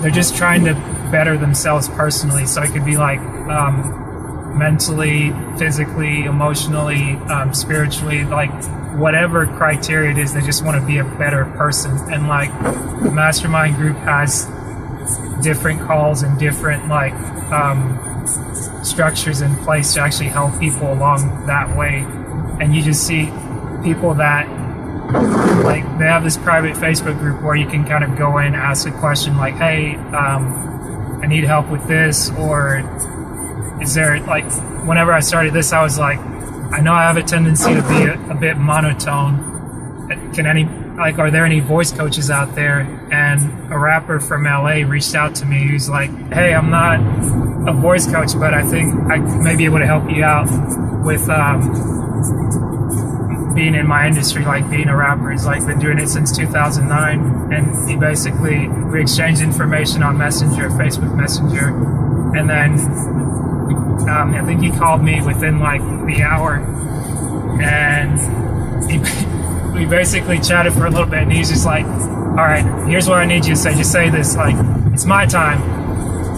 they're 0.00 0.10
just 0.10 0.36
trying 0.36 0.64
to 0.64 0.74
better 1.10 1.36
themselves 1.36 1.88
personally. 1.88 2.46
So 2.46 2.62
it 2.62 2.72
could 2.72 2.84
be 2.84 2.96
like 2.96 3.18
um, 3.18 4.56
mentally, 4.56 5.32
physically, 5.58 6.24
emotionally, 6.24 7.14
um, 7.28 7.54
spiritually, 7.54 8.24
like 8.24 8.50
whatever 8.94 9.46
criteria 9.46 10.10
it 10.10 10.18
is, 10.18 10.34
they 10.34 10.40
just 10.40 10.64
want 10.64 10.80
to 10.80 10.86
be 10.86 10.98
a 10.98 11.04
better 11.04 11.44
person. 11.44 11.92
And 12.12 12.28
like 12.28 12.50
the 13.02 13.10
mastermind 13.10 13.76
group 13.76 13.96
has 13.98 14.46
different 15.42 15.80
calls 15.80 16.22
and 16.22 16.38
different 16.38 16.88
like 16.88 17.12
um, 17.52 18.26
structures 18.82 19.40
in 19.40 19.54
place 19.56 19.94
to 19.94 20.00
actually 20.00 20.28
help 20.28 20.58
people 20.60 20.92
along 20.92 21.46
that 21.46 21.76
way. 21.76 22.04
And 22.60 22.74
you 22.74 22.82
just 22.82 23.06
see 23.06 23.26
people 23.82 24.14
that 24.14 24.48
like 25.64 25.84
they 25.98 26.04
have 26.04 26.24
this 26.24 26.36
private 26.36 26.76
Facebook 26.76 27.18
group 27.18 27.42
where 27.42 27.54
you 27.54 27.66
can 27.66 27.84
kind 27.84 28.04
of 28.04 28.16
go 28.16 28.38
in, 28.38 28.54
ask 28.54 28.86
a 28.86 28.92
question 28.92 29.36
like, 29.36 29.54
"Hey, 29.54 29.96
um, 29.96 31.20
I 31.22 31.26
need 31.26 31.44
help 31.44 31.68
with 31.70 31.86
this," 31.86 32.30
or 32.32 32.78
is 33.80 33.94
there 33.94 34.20
like 34.20 34.44
whenever 34.86 35.12
I 35.12 35.20
started 35.20 35.52
this, 35.52 35.72
I 35.72 35.82
was 35.82 35.98
like, 35.98 36.18
I 36.18 36.80
know 36.80 36.92
I 36.92 37.02
have 37.04 37.16
a 37.16 37.22
tendency 37.22 37.74
to 37.74 37.82
be 37.82 38.04
a, 38.04 38.30
a 38.30 38.34
bit 38.34 38.56
monotone. 38.58 39.56
Can 40.34 40.46
any 40.46 40.64
like 40.96 41.18
are 41.18 41.30
there 41.30 41.44
any 41.44 41.60
voice 41.60 41.92
coaches 41.92 42.30
out 42.30 42.54
there? 42.54 42.97
And 43.28 43.72
a 43.72 43.78
rapper 43.78 44.20
from 44.20 44.44
LA 44.44 44.86
reached 44.86 45.14
out 45.14 45.34
to 45.36 45.44
me. 45.44 45.68
He's 45.68 45.88
like, 45.88 46.10
Hey, 46.32 46.54
I'm 46.54 46.70
not 46.70 46.98
a 47.68 47.72
voice 47.72 48.10
coach, 48.10 48.32
but 48.38 48.54
I 48.54 48.62
think 48.62 48.94
I 49.10 49.18
may 49.18 49.54
be 49.54 49.66
able 49.66 49.80
to 49.80 49.86
help 49.86 50.10
you 50.10 50.24
out 50.24 50.48
with 51.04 51.28
um, 51.28 51.60
being 53.54 53.74
in 53.74 53.86
my 53.86 54.06
industry, 54.06 54.44
like 54.44 54.70
being 54.70 54.88
a 54.88 54.96
rapper. 54.96 55.30
He's 55.30 55.44
like 55.44 55.66
been 55.66 55.78
doing 55.78 55.98
it 55.98 56.08
since 56.08 56.34
2009, 56.34 57.52
and 57.52 57.88
he 57.90 57.96
basically 57.96 58.68
we 58.68 59.02
exchanged 59.02 59.42
information 59.42 60.02
on 60.02 60.16
Messenger, 60.16 60.70
Facebook 60.70 61.14
Messenger, 61.14 61.68
and 62.34 62.48
then 62.48 62.78
um, 64.08 64.34
I 64.34 64.42
think 64.46 64.62
he 64.62 64.70
called 64.70 65.02
me 65.02 65.20
within 65.20 65.58
like 65.58 65.82
the 66.06 66.22
hour, 66.22 66.56
and 67.60 68.18
he, 68.90 68.98
we 69.78 69.84
basically 69.84 70.38
chatted 70.38 70.72
for 70.72 70.86
a 70.86 70.90
little 70.90 71.06
bit, 71.06 71.24
and 71.24 71.32
he's 71.32 71.50
just 71.50 71.66
like, 71.66 71.84
"All 72.38 72.44
right, 72.44 72.64
here's 72.88 73.08
what 73.08 73.18
I 73.18 73.26
need 73.26 73.44
you 73.46 73.54
to 73.54 73.60
say. 73.60 73.74
Just 73.74 73.90
say 73.90 74.10
this, 74.10 74.36
like, 74.36 74.54
it's 74.92 75.04
my 75.04 75.26
time." 75.26 75.60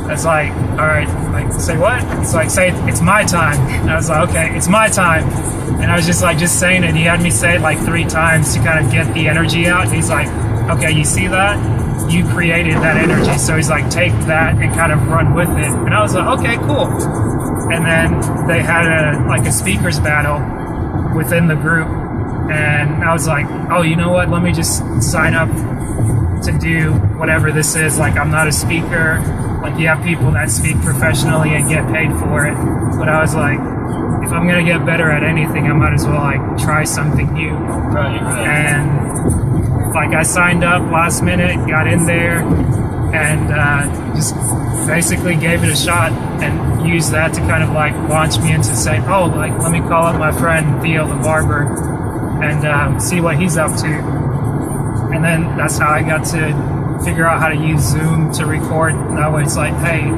I 0.09 0.13
was 0.13 0.25
like, 0.25 0.51
"All 0.81 0.89
right, 0.97 1.09
like, 1.33 1.53
say 1.53 1.77
what?" 1.77 2.03
It's 2.21 2.35
like, 2.35 2.51
"Say 2.51 2.71
it's 2.89 3.03
my 3.03 3.23
time." 3.25 3.59
And 3.69 3.91
I 3.91 3.97
was 3.97 4.09
like, 4.09 4.29
"Okay, 4.31 4.57
it's 4.57 4.69
my 4.69 4.89
time," 4.89 5.25
and 5.81 5.93
I 5.93 5.97
was 5.97 6.07
just 6.07 6.23
like, 6.23 6.39
just 6.39 6.59
saying 6.59 6.85
it. 6.85 6.95
He 6.95 7.05
had 7.05 7.21
me 7.21 7.31
say 7.31 7.57
it 7.57 7.61
like 7.61 7.79
three 7.79 8.05
times 8.05 8.55
to 8.55 8.61
kind 8.61 8.85
of 8.85 8.91
get 8.91 9.13
the 9.15 9.29
energy 9.29 9.69
out. 9.69 9.85
And 9.85 9.93
he's 9.93 10.09
like, 10.09 10.29
"Okay, 10.71 10.91
you 10.91 11.05
see 11.05 11.29
that?" 11.29 11.57
You 12.11 12.27
created 12.29 12.77
that 12.79 12.97
energy, 12.97 13.39
so 13.39 13.57
he's 13.57 13.71
like, 13.71 13.89
take 13.89 14.13
that 14.27 14.57
and 14.57 14.75
kind 14.75 14.91
of 14.91 15.07
run 15.07 15.33
with 15.33 15.51
it. 15.51 15.71
And 15.87 15.95
I 15.95 16.03
was 16.03 16.13
like, 16.13 16.41
okay, 16.41 16.57
cool 16.57 16.89
and 17.73 17.87
then 17.87 18.47
they 18.49 18.61
had 18.61 18.85
a 18.87 19.29
like 19.29 19.47
a 19.47 19.53
speakers 19.53 20.01
battle 20.01 20.39
within 21.17 21.47
the 21.47 21.55
group 21.55 21.89
and 22.51 23.05
i 23.05 23.13
was 23.13 23.27
like 23.27 23.47
oh 23.71 23.83
you 23.83 23.97
know 23.97 24.13
what? 24.13 24.29
Let 24.29 24.43
me 24.43 24.53
just 24.53 25.03
sign 25.03 25.35
up 25.35 25.49
to 26.45 26.59
do 26.59 26.93
whatever 27.19 27.53
this 27.53 27.77
is. 27.77 27.99
Like 27.99 28.17
i'm 28.17 28.31
not 28.31 28.49
a 28.49 28.53
speaker. 28.53 29.21
Like 29.63 29.79
you 29.79 29.89
have 29.89 30.03
people 30.05 30.31
that 30.33 30.51
speak 30.51 30.81
professionally 30.81 31.55
and 31.55 31.69
get 31.69 31.87
paid 31.93 32.11
for 32.19 32.47
it. 32.47 32.55
But 32.99 33.09
i 33.09 33.21
was 33.21 33.35
like 33.35 33.59
if 34.25 34.33
i'm 34.33 34.47
gonna 34.47 34.65
get 34.65 34.85
better 34.85 35.11
at 35.11 35.23
anything 35.23 35.67
i 35.67 35.73
might 35.73 35.95
as 35.95 36.05
well 36.07 36.17
like 36.17 36.59
try 36.59 36.85
something 36.85 37.33
new. 37.33 37.53
Right, 37.53 38.21
right. 38.21 38.47
and 38.47 39.01
like 39.95 40.15
I 40.15 40.23
signed 40.23 40.63
up 40.63 40.83
last 40.91 41.23
minute, 41.23 41.57
got 41.69 41.87
in 41.89 42.07
there, 42.07 42.43
and 43.13 43.51
uh, 43.51 44.15
just 44.15 44.35
basically 44.87 45.35
gave 45.37 45.65
it 45.65 45.69
a 45.69 45.77
shot 45.77 46.13
and 46.43 46.89
used 46.89 47.13
that 47.13 47.35
to 47.35 47.41
kind 47.41 47.63
of 47.63 47.71
like 47.71 47.93
launch 48.09 48.39
me 48.39 48.53
into 48.53 48.75
saying, 48.77 49.03
oh, 49.09 49.27
like 49.27 49.57
let 49.59 49.73
me 49.73 49.81
call 49.81 50.07
up 50.07 50.19
my 50.19 50.33
friend 50.33 50.81
Theo 50.81 51.09
the 51.09 51.17
barber 51.17 51.90
and 52.43 52.67
um, 52.67 53.01
see 53.01 53.21
what 53.21 53.39
he's 53.39 53.57
up 53.57 53.77
to. 53.81 53.87
And 55.13 55.25
then 55.25 55.57
that's 55.57 55.79
how 55.79 55.91
I 55.91 56.03
got 56.03 56.25
to 56.27 57.05
figure 57.05 57.27
out 57.27 57.41
how 57.41 57.49
to 57.49 57.57
use 57.57 57.83
Zoom 57.83 58.33
to 58.35 58.47
record. 58.47 58.95
That 59.17 59.33
way, 59.33 59.43
it's 59.43 59.57
like, 59.57 59.75
hey, 59.75 60.11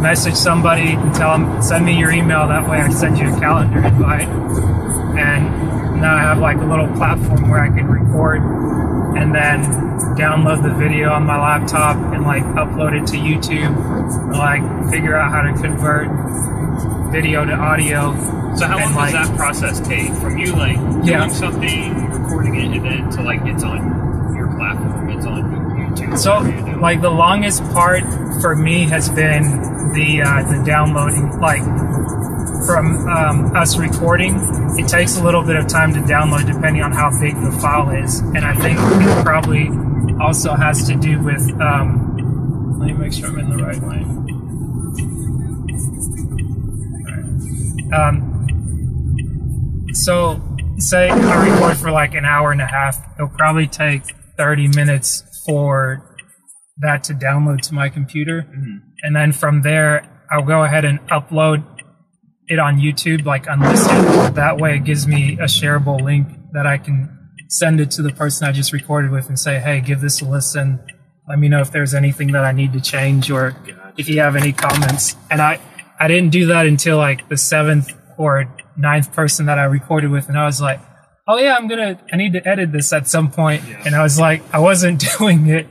message 0.00 0.34
somebody 0.34 0.92
and 0.92 1.14
tell 1.14 1.38
them 1.38 1.62
send 1.62 1.84
me 1.84 1.98
your 1.98 2.10
email. 2.10 2.46
That 2.48 2.68
way, 2.68 2.78
I 2.78 2.90
send 2.90 3.18
you 3.18 3.34
a 3.34 3.40
calendar 3.40 3.84
invite. 3.84 4.28
And 5.18 6.00
now 6.00 6.14
I 6.14 6.20
have 6.20 6.38
like 6.38 6.58
a 6.58 6.64
little 6.64 6.88
platform 6.94 7.48
where 7.48 7.60
I 7.60 7.68
can 7.68 7.86
record 7.86 8.42
and 9.16 9.34
then 9.34 9.64
download 10.14 10.62
the 10.62 10.74
video 10.74 11.10
on 11.10 11.24
my 11.24 11.38
laptop 11.38 11.96
and 12.12 12.22
like 12.22 12.42
upload 12.44 13.00
it 13.00 13.06
to 13.08 13.16
YouTube. 13.16 13.74
And, 13.74 14.32
like 14.32 14.90
figure 14.90 15.16
out 15.16 15.32
how 15.32 15.42
to 15.42 15.52
convert 15.60 16.08
video 17.10 17.44
to 17.44 17.52
audio. 17.52 18.14
So 18.56 18.66
how 18.66 18.78
long 18.78 18.94
like, 18.94 19.12
does 19.12 19.28
that 19.28 19.36
process 19.36 19.80
take 19.80 20.12
from 20.14 20.38
you 20.38 20.54
like 20.54 20.76
doing 21.04 21.32
something, 21.32 22.10
recording 22.10 22.54
it, 22.56 22.76
and 22.76 22.84
then 22.84 23.10
to 23.10 23.22
like 23.22 23.40
it's 23.44 23.62
on 23.62 24.34
your 24.34 24.48
platform, 24.56 25.10
it's 25.10 25.26
on 25.26 25.42
YouTube. 25.76 26.18
So, 26.18 26.38
whatever 26.38 26.68
you 26.68 26.74
do? 26.74 26.80
like 26.80 27.00
the 27.00 27.10
longest 27.10 27.62
part 27.72 28.02
for 28.40 28.54
me 28.54 28.84
has 28.84 29.08
been 29.08 29.42
the 29.92 30.22
uh, 30.22 30.42
the 30.50 30.62
downloading. 30.64 31.38
Like 31.38 31.62
from 32.66 33.06
um, 33.08 33.56
us 33.56 33.76
recording, 33.78 34.36
it 34.78 34.88
takes 34.88 35.16
a 35.16 35.24
little 35.24 35.42
bit 35.42 35.56
of 35.56 35.66
time 35.68 35.92
to 35.94 36.00
download, 36.00 36.46
depending 36.52 36.82
on 36.82 36.92
how 36.92 37.10
big 37.20 37.34
the 37.34 37.52
file 37.60 37.90
is. 37.90 38.20
And 38.20 38.38
I 38.38 38.54
think 38.54 38.78
it 38.78 39.24
probably 39.24 39.68
also 40.20 40.54
has 40.54 40.86
to 40.88 40.96
do 40.96 41.20
with. 41.22 41.42
Um, 41.60 42.78
let 42.78 42.86
me 42.88 42.92
make 42.92 43.12
sure 43.12 43.28
I'm 43.28 43.38
in 43.38 43.50
the 43.50 43.62
right 43.62 43.82
lane. 43.82 44.15
Um, 47.96 49.86
so, 49.92 50.42
say 50.78 51.08
I 51.08 51.48
record 51.48 51.78
for 51.78 51.90
like 51.90 52.14
an 52.14 52.24
hour 52.24 52.52
and 52.52 52.60
a 52.60 52.66
half, 52.66 52.98
it'll 53.16 53.28
probably 53.28 53.66
take 53.66 54.02
30 54.36 54.68
minutes 54.68 55.22
for 55.46 56.16
that 56.78 57.04
to 57.04 57.14
download 57.14 57.62
to 57.62 57.74
my 57.74 57.88
computer. 57.88 58.46
And 59.02 59.16
then 59.16 59.32
from 59.32 59.62
there, 59.62 60.26
I'll 60.30 60.42
go 60.42 60.64
ahead 60.64 60.84
and 60.84 61.00
upload 61.08 61.64
it 62.48 62.58
on 62.58 62.78
YouTube, 62.78 63.24
like 63.24 63.46
unlisted. 63.48 64.34
That 64.34 64.58
way, 64.58 64.76
it 64.76 64.84
gives 64.84 65.06
me 65.06 65.34
a 65.34 65.44
shareable 65.44 66.00
link 66.00 66.28
that 66.52 66.66
I 66.66 66.78
can 66.78 67.12
send 67.48 67.80
it 67.80 67.90
to 67.92 68.02
the 68.02 68.12
person 68.12 68.46
I 68.46 68.52
just 68.52 68.72
recorded 68.72 69.10
with 69.10 69.28
and 69.28 69.38
say, 69.38 69.58
hey, 69.58 69.80
give 69.80 70.00
this 70.00 70.20
a 70.20 70.24
listen. 70.24 70.84
Let 71.28 71.38
me 71.38 71.48
know 71.48 71.60
if 71.60 71.72
there's 71.72 71.94
anything 71.94 72.32
that 72.32 72.44
I 72.44 72.52
need 72.52 72.72
to 72.74 72.80
change 72.80 73.30
or 73.30 73.56
if 73.96 74.08
you 74.08 74.20
have 74.20 74.36
any 74.36 74.52
comments. 74.52 75.16
And 75.30 75.40
I, 75.40 75.58
I 75.98 76.08
didn't 76.08 76.30
do 76.30 76.46
that 76.46 76.66
until 76.66 76.98
like 76.98 77.28
the 77.28 77.36
seventh 77.36 77.92
or 78.18 78.54
ninth 78.76 79.12
person 79.12 79.46
that 79.46 79.58
I 79.58 79.64
recorded 79.64 80.10
with. 80.10 80.28
And 80.28 80.38
I 80.38 80.46
was 80.46 80.60
like, 80.60 80.80
oh 81.26 81.38
yeah, 81.38 81.56
I'm 81.56 81.68
gonna, 81.68 82.00
I 82.12 82.16
need 82.16 82.32
to 82.34 82.46
edit 82.46 82.72
this 82.72 82.92
at 82.92 83.08
some 83.08 83.30
point. 83.30 83.62
And 83.84 83.94
I 83.94 84.02
was 84.02 84.18
like, 84.18 84.42
I 84.54 84.58
wasn't 84.58 85.04
doing 85.18 85.46
it. 85.48 85.66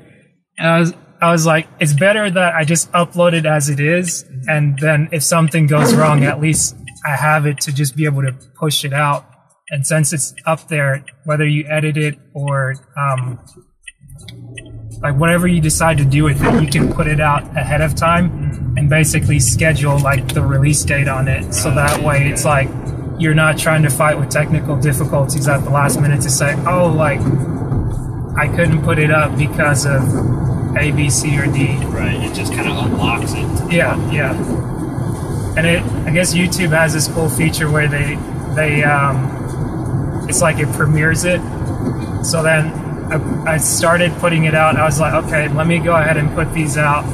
And 0.58 0.67
I 0.67 0.79
was, 0.79 0.94
I 1.22 1.32
was 1.32 1.46
like, 1.46 1.67
it's 1.79 1.94
better 1.94 2.29
that 2.29 2.55
I 2.55 2.63
just 2.65 2.91
upload 2.91 3.34
it 3.34 3.46
as 3.46 3.70
it 3.70 3.79
is. 3.79 4.25
And 4.48 4.77
then 4.79 5.10
if 5.12 5.24
something 5.24 5.67
goes 5.67 5.94
wrong, 5.94 6.24
at 6.24 6.39
least 6.39 6.75
I 7.05 7.12
have 7.12 7.46
it 7.46 7.62
to 7.62 7.74
just 7.74 7.96
be 7.96 8.05
able 8.05 8.22
to 8.22 8.34
push 8.60 8.84
it 8.84 8.94
out. 8.94 9.25
And 9.70 9.86
since 9.86 10.13
it's 10.13 10.36
up 10.46 10.67
there, 10.67 11.03
whether 11.24 11.46
you 11.46 11.65
edit 11.70 11.98
it 11.98 12.20
or, 12.34 12.75
um, 12.98 13.39
like 15.05 15.17
whatever 15.17 15.47
you 15.47 15.62
decide 15.62 16.00
to 16.00 16.03
do 16.03 16.24
with 16.24 16.43
it, 16.43 16.63
you 16.63 16.67
can 16.67 16.91
put 16.91 17.05
it 17.05 17.19
out 17.19 17.43
ahead 17.55 17.79
of 17.79 17.93
time 17.93 18.74
and 18.75 18.89
basically 18.89 19.39
schedule 19.39 20.00
like 20.00 20.33
the 20.33 20.41
release 20.41 20.83
date 20.83 21.07
on 21.07 21.27
it. 21.27 21.53
So 21.53 21.69
that 21.75 22.01
way 22.01 22.27
it's 22.27 22.43
like 22.43 22.67
you're 23.19 23.35
not 23.35 23.55
trying 23.55 23.83
to 23.83 23.91
fight 23.91 24.17
with 24.17 24.31
technical 24.31 24.75
difficulties 24.75 25.47
at 25.47 25.63
the 25.63 25.69
last 25.69 26.01
minute 26.01 26.21
to 26.21 26.29
say, 26.31 26.55
oh, 26.65 26.88
like 26.88 27.19
I 28.35 28.47
couldn't 28.55 28.81
put 28.81 28.97
it 28.97 29.12
up 29.12 29.38
because 29.38 29.85
of 29.85 30.01
A, 30.75 30.89
B, 30.89 31.12
C, 31.12 31.38
or 31.38 31.45
D. 31.45 31.77
Right. 31.85 32.27
It 32.27 32.33
just 32.33 32.51
kind 32.51 32.67
of 32.67 32.75
unlocks 32.75 33.33
it. 33.33 33.71
Yeah, 33.71 34.12
yeah. 34.12 34.33
And 35.55 35.67
it, 35.67 35.83
I 36.07 36.12
guess 36.12 36.33
YouTube 36.33 36.69
has 36.69 36.93
this 36.95 37.07
cool 37.09 37.29
feature 37.29 37.69
where 37.69 37.88
they, 37.88 38.15
they, 38.55 38.83
um, 38.83 40.27
it's 40.27 40.41
like 40.41 40.57
it 40.57 40.67
premieres 40.69 41.25
it. 41.25 41.41
So 42.25 42.41
then 42.41 42.85
I, 43.15 43.53
I 43.53 43.57
started 43.57 44.12
putting 44.19 44.45
it 44.45 44.55
out. 44.55 44.75
I 44.75 44.86
was 44.86 45.00
like, 45.00 45.13
okay, 45.25 45.48
let 45.50 45.67
me 45.67 45.79
go 45.79 45.95
ahead 45.95 46.17
and 46.17 46.34
put 46.36 46.53
these 46.53 46.77
out 46.77 47.05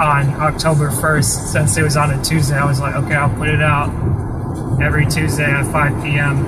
on 0.00 0.28
October 0.40 0.88
1st. 0.88 1.52
Since 1.52 1.76
it 1.76 1.82
was 1.82 1.96
on 1.96 2.10
a 2.10 2.22
Tuesday, 2.22 2.56
I 2.56 2.64
was 2.64 2.80
like, 2.80 2.94
okay, 2.96 3.14
I'll 3.14 3.34
put 3.36 3.48
it 3.48 3.60
out 3.60 3.90
every 4.82 5.06
Tuesday 5.06 5.44
at 5.44 5.70
5 5.70 6.02
p.m. 6.02 6.46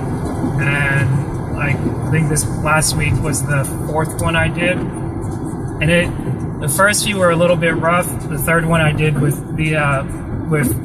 And 0.59 1.55
like, 1.55 1.75
I 1.75 2.11
think 2.11 2.29
this 2.29 2.47
last 2.63 2.95
week 2.95 3.13
was 3.21 3.45
the 3.45 3.63
fourth 3.87 4.21
one 4.21 4.35
I 4.35 4.47
did. 4.47 4.77
And 4.77 5.91
it, 5.91 6.59
the 6.61 6.69
first 6.69 7.05
few 7.05 7.17
were 7.17 7.31
a 7.31 7.35
little 7.35 7.57
bit 7.57 7.75
rough. 7.75 8.07
The 8.29 8.39
third 8.39 8.65
one 8.65 8.81
I 8.81 8.91
did 8.91 9.21
with 9.21 9.55
the, 9.55 9.75
uh, 9.75 10.03
with 10.49 10.75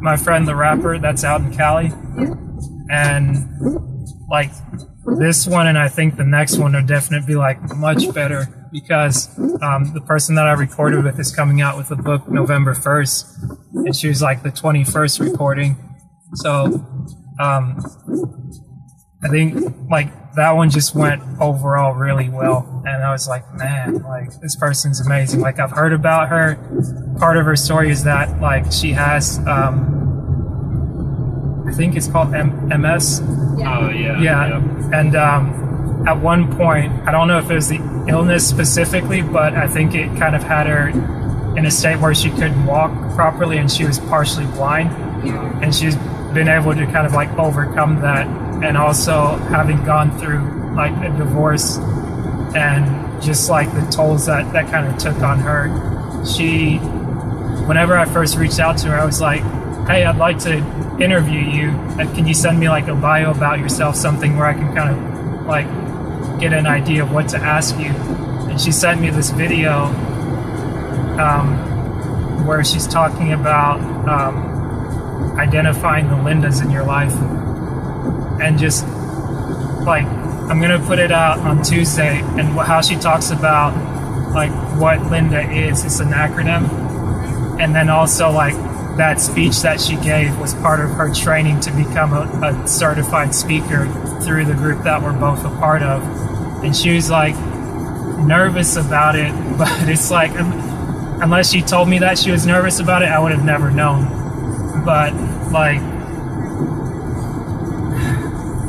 my 0.00 0.16
friend 0.16 0.48
the 0.48 0.54
rapper 0.54 0.98
that's 0.98 1.24
out 1.24 1.40
in 1.40 1.54
Cali. 1.54 1.92
And 2.88 4.06
like 4.30 4.50
this 5.18 5.46
one 5.46 5.66
and 5.66 5.78
I 5.78 5.88
think 5.88 6.16
the 6.16 6.24
next 6.24 6.58
one 6.58 6.74
are 6.74 6.82
definitely 6.82 7.36
like 7.36 7.60
much 7.76 8.12
better 8.12 8.68
because 8.72 9.28
um, 9.62 9.92
the 9.94 10.02
person 10.04 10.34
that 10.34 10.46
I 10.46 10.52
recorded 10.52 11.04
with 11.04 11.18
is 11.18 11.34
coming 11.34 11.60
out 11.60 11.76
with 11.76 11.90
a 11.90 11.96
book 11.96 12.28
November 12.28 12.74
1st 12.74 13.84
and 13.86 13.96
she 13.96 14.08
was 14.08 14.20
like 14.20 14.42
the 14.42 14.50
21st 14.50 15.30
recording. 15.30 15.76
So 16.34 16.84
um, 17.38 17.80
I 19.22 19.28
think 19.28 19.74
like 19.90 20.12
that 20.34 20.52
one 20.52 20.70
just 20.70 20.94
went 20.94 21.22
overall 21.40 21.94
really 21.94 22.28
well. 22.28 22.82
And 22.86 23.02
I 23.02 23.10
was 23.10 23.26
like, 23.26 23.42
man, 23.54 24.02
like 24.02 24.28
this 24.40 24.54
person's 24.56 25.00
amazing. 25.00 25.40
Like 25.40 25.58
I've 25.58 25.70
heard 25.70 25.92
about 25.92 26.28
her. 26.28 26.56
Part 27.18 27.38
of 27.38 27.46
her 27.46 27.56
story 27.56 27.90
is 27.90 28.04
that 28.04 28.40
like 28.40 28.70
she 28.70 28.92
has, 28.92 29.38
um, 29.46 30.05
think 31.76 31.96
it's 31.96 32.08
called 32.08 32.34
M- 32.34 32.68
MS. 32.80 33.20
Oh 33.22 33.88
yeah. 33.90 34.20
Yeah. 34.20 34.58
Yep. 34.58 34.92
And 34.92 35.16
um, 35.16 36.04
at 36.08 36.18
one 36.20 36.56
point, 36.56 36.92
I 37.06 37.10
don't 37.12 37.28
know 37.28 37.38
if 37.38 37.50
it 37.50 37.54
was 37.54 37.68
the 37.68 37.80
illness 38.08 38.46
specifically, 38.48 39.22
but 39.22 39.54
I 39.54 39.66
think 39.66 39.94
it 39.94 40.08
kind 40.18 40.34
of 40.36 40.42
had 40.42 40.66
her 40.66 40.88
in 41.58 41.64
a 41.66 41.70
state 41.70 41.98
where 42.00 42.14
she 42.14 42.30
couldn't 42.30 42.66
walk 42.66 42.90
properly 43.14 43.58
and 43.58 43.70
she 43.70 43.84
was 43.84 43.98
partially 43.98 44.44
blind. 44.46 44.90
yeah. 45.26 45.60
And 45.62 45.74
she's 45.74 45.96
been 46.34 46.48
able 46.48 46.74
to 46.74 46.84
kind 46.86 47.06
of 47.06 47.12
like 47.14 47.30
overcome 47.38 48.00
that. 48.02 48.26
And 48.62 48.76
also 48.76 49.36
having 49.36 49.82
gone 49.84 50.18
through 50.18 50.74
like 50.74 50.92
a 51.04 51.16
divorce 51.16 51.76
and 52.54 53.22
just 53.22 53.48
like 53.50 53.72
the 53.74 53.82
tolls 53.90 54.26
that 54.26 54.50
that 54.52 54.70
kind 54.70 54.86
of 54.86 54.96
took 54.98 55.16
on 55.22 55.38
her, 55.40 55.68
she, 56.24 56.76
whenever 57.66 57.96
I 57.96 58.04
first 58.04 58.36
reached 58.36 58.60
out 58.60 58.78
to 58.78 58.88
her, 58.88 58.98
I 58.98 59.04
was 59.04 59.20
like, 59.20 59.42
hey, 59.86 60.04
I'd 60.04 60.16
like 60.16 60.38
to 60.40 60.56
interview 61.00 61.40
you. 61.40 61.70
Uh, 61.70 62.12
Can 62.14 62.26
you 62.26 62.34
send 62.34 62.58
me 62.58 62.68
like 62.68 62.88
a 62.88 62.94
bio 62.94 63.30
about 63.30 63.58
yourself, 63.58 63.96
something 63.96 64.36
where 64.36 64.46
I 64.46 64.54
can 64.54 64.74
kind 64.74 64.90
of 64.90 65.46
like 65.46 65.66
get 66.40 66.52
an 66.52 66.66
idea 66.66 67.02
of 67.02 67.12
what 67.12 67.28
to 67.30 67.38
ask 67.38 67.78
you? 67.78 67.90
And 68.50 68.60
she 68.60 68.72
sent 68.72 69.00
me 69.00 69.10
this 69.10 69.30
video 69.30 69.84
um, 71.18 72.46
where 72.46 72.64
she's 72.64 72.86
talking 72.86 73.32
about 73.32 73.80
um, 74.08 75.38
identifying 75.38 76.08
the 76.08 76.16
Lindas 76.16 76.62
in 76.62 76.70
your 76.70 76.84
life 76.84 77.14
and 78.40 78.58
just 78.58 78.86
like 79.86 80.04
I'm 80.04 80.60
gonna 80.60 80.84
put 80.84 80.98
it 80.98 81.10
out 81.10 81.38
on 81.38 81.62
Tuesday 81.62 82.20
and 82.20 82.48
how 82.50 82.80
she 82.80 82.96
talks 82.96 83.30
about 83.30 83.74
like 84.32 84.50
what 84.78 85.00
Linda 85.10 85.40
is. 85.50 85.84
It's 85.84 86.00
an 86.00 86.10
acronym, 86.10 87.60
and 87.60 87.74
then 87.74 87.88
also 87.88 88.30
like 88.30 88.54
that 88.96 89.20
speech 89.20 89.60
that 89.60 89.80
she 89.80 89.96
gave 89.96 90.38
was 90.38 90.54
part 90.54 90.80
of 90.80 90.90
her 90.92 91.12
training 91.12 91.60
to 91.60 91.70
become 91.72 92.12
a, 92.12 92.22
a 92.46 92.66
certified 92.66 93.34
speaker 93.34 93.86
through 94.22 94.46
the 94.46 94.54
group 94.54 94.82
that 94.84 95.02
we're 95.02 95.12
both 95.12 95.44
a 95.44 95.50
part 95.50 95.82
of. 95.82 96.02
And 96.64 96.74
she 96.74 96.94
was 96.94 97.10
like 97.10 97.36
nervous 98.18 98.76
about 98.76 99.16
it, 99.16 99.32
but 99.58 99.88
it's 99.88 100.10
like 100.10 100.32
unless 100.34 101.50
she 101.50 101.62
told 101.62 101.88
me 101.88 101.98
that 101.98 102.18
she 102.18 102.30
was 102.30 102.46
nervous 102.46 102.80
about 102.80 103.02
it, 103.02 103.08
I 103.08 103.18
would 103.18 103.32
have 103.32 103.44
never 103.44 103.70
known. 103.70 104.84
But 104.84 105.14
like 105.50 105.80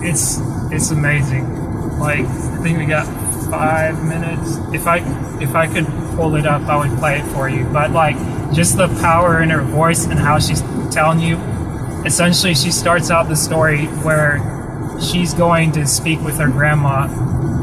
it's 0.04 0.40
it's 0.72 0.92
amazing. 0.92 2.00
Like 2.00 2.20
I 2.20 2.58
think 2.62 2.78
we 2.78 2.86
got 2.86 3.06
five 3.50 4.04
minutes. 4.04 4.58
If 4.74 4.88
I 4.88 4.98
if 5.42 5.56
I 5.56 5.68
could 5.68 5.86
pull 6.16 6.36
it 6.36 6.46
up, 6.46 6.64
I 6.64 6.78
would 6.78 6.98
play 7.00 7.20
it 7.20 7.26
for 7.28 7.50
you. 7.50 7.66
But 7.66 7.92
like 7.92 8.16
just 8.54 8.78
the 8.78 8.88
power 9.02 9.42
in 9.42 9.50
her 9.50 9.62
voice 9.62 10.06
and 10.06 10.20
how 10.20 10.40
she's 10.40 10.62
telling 10.92 11.20
you. 11.20 11.38
Essentially, 12.06 12.56
she 12.56 12.72
starts 12.72 13.12
out 13.12 13.28
the 13.28 13.36
story 13.36 13.86
where 14.04 14.40
she's 15.02 15.34
going 15.34 15.72
to 15.74 15.86
speak 15.86 16.22
with 16.22 16.38
her 16.38 16.48
grandma, 16.48 17.08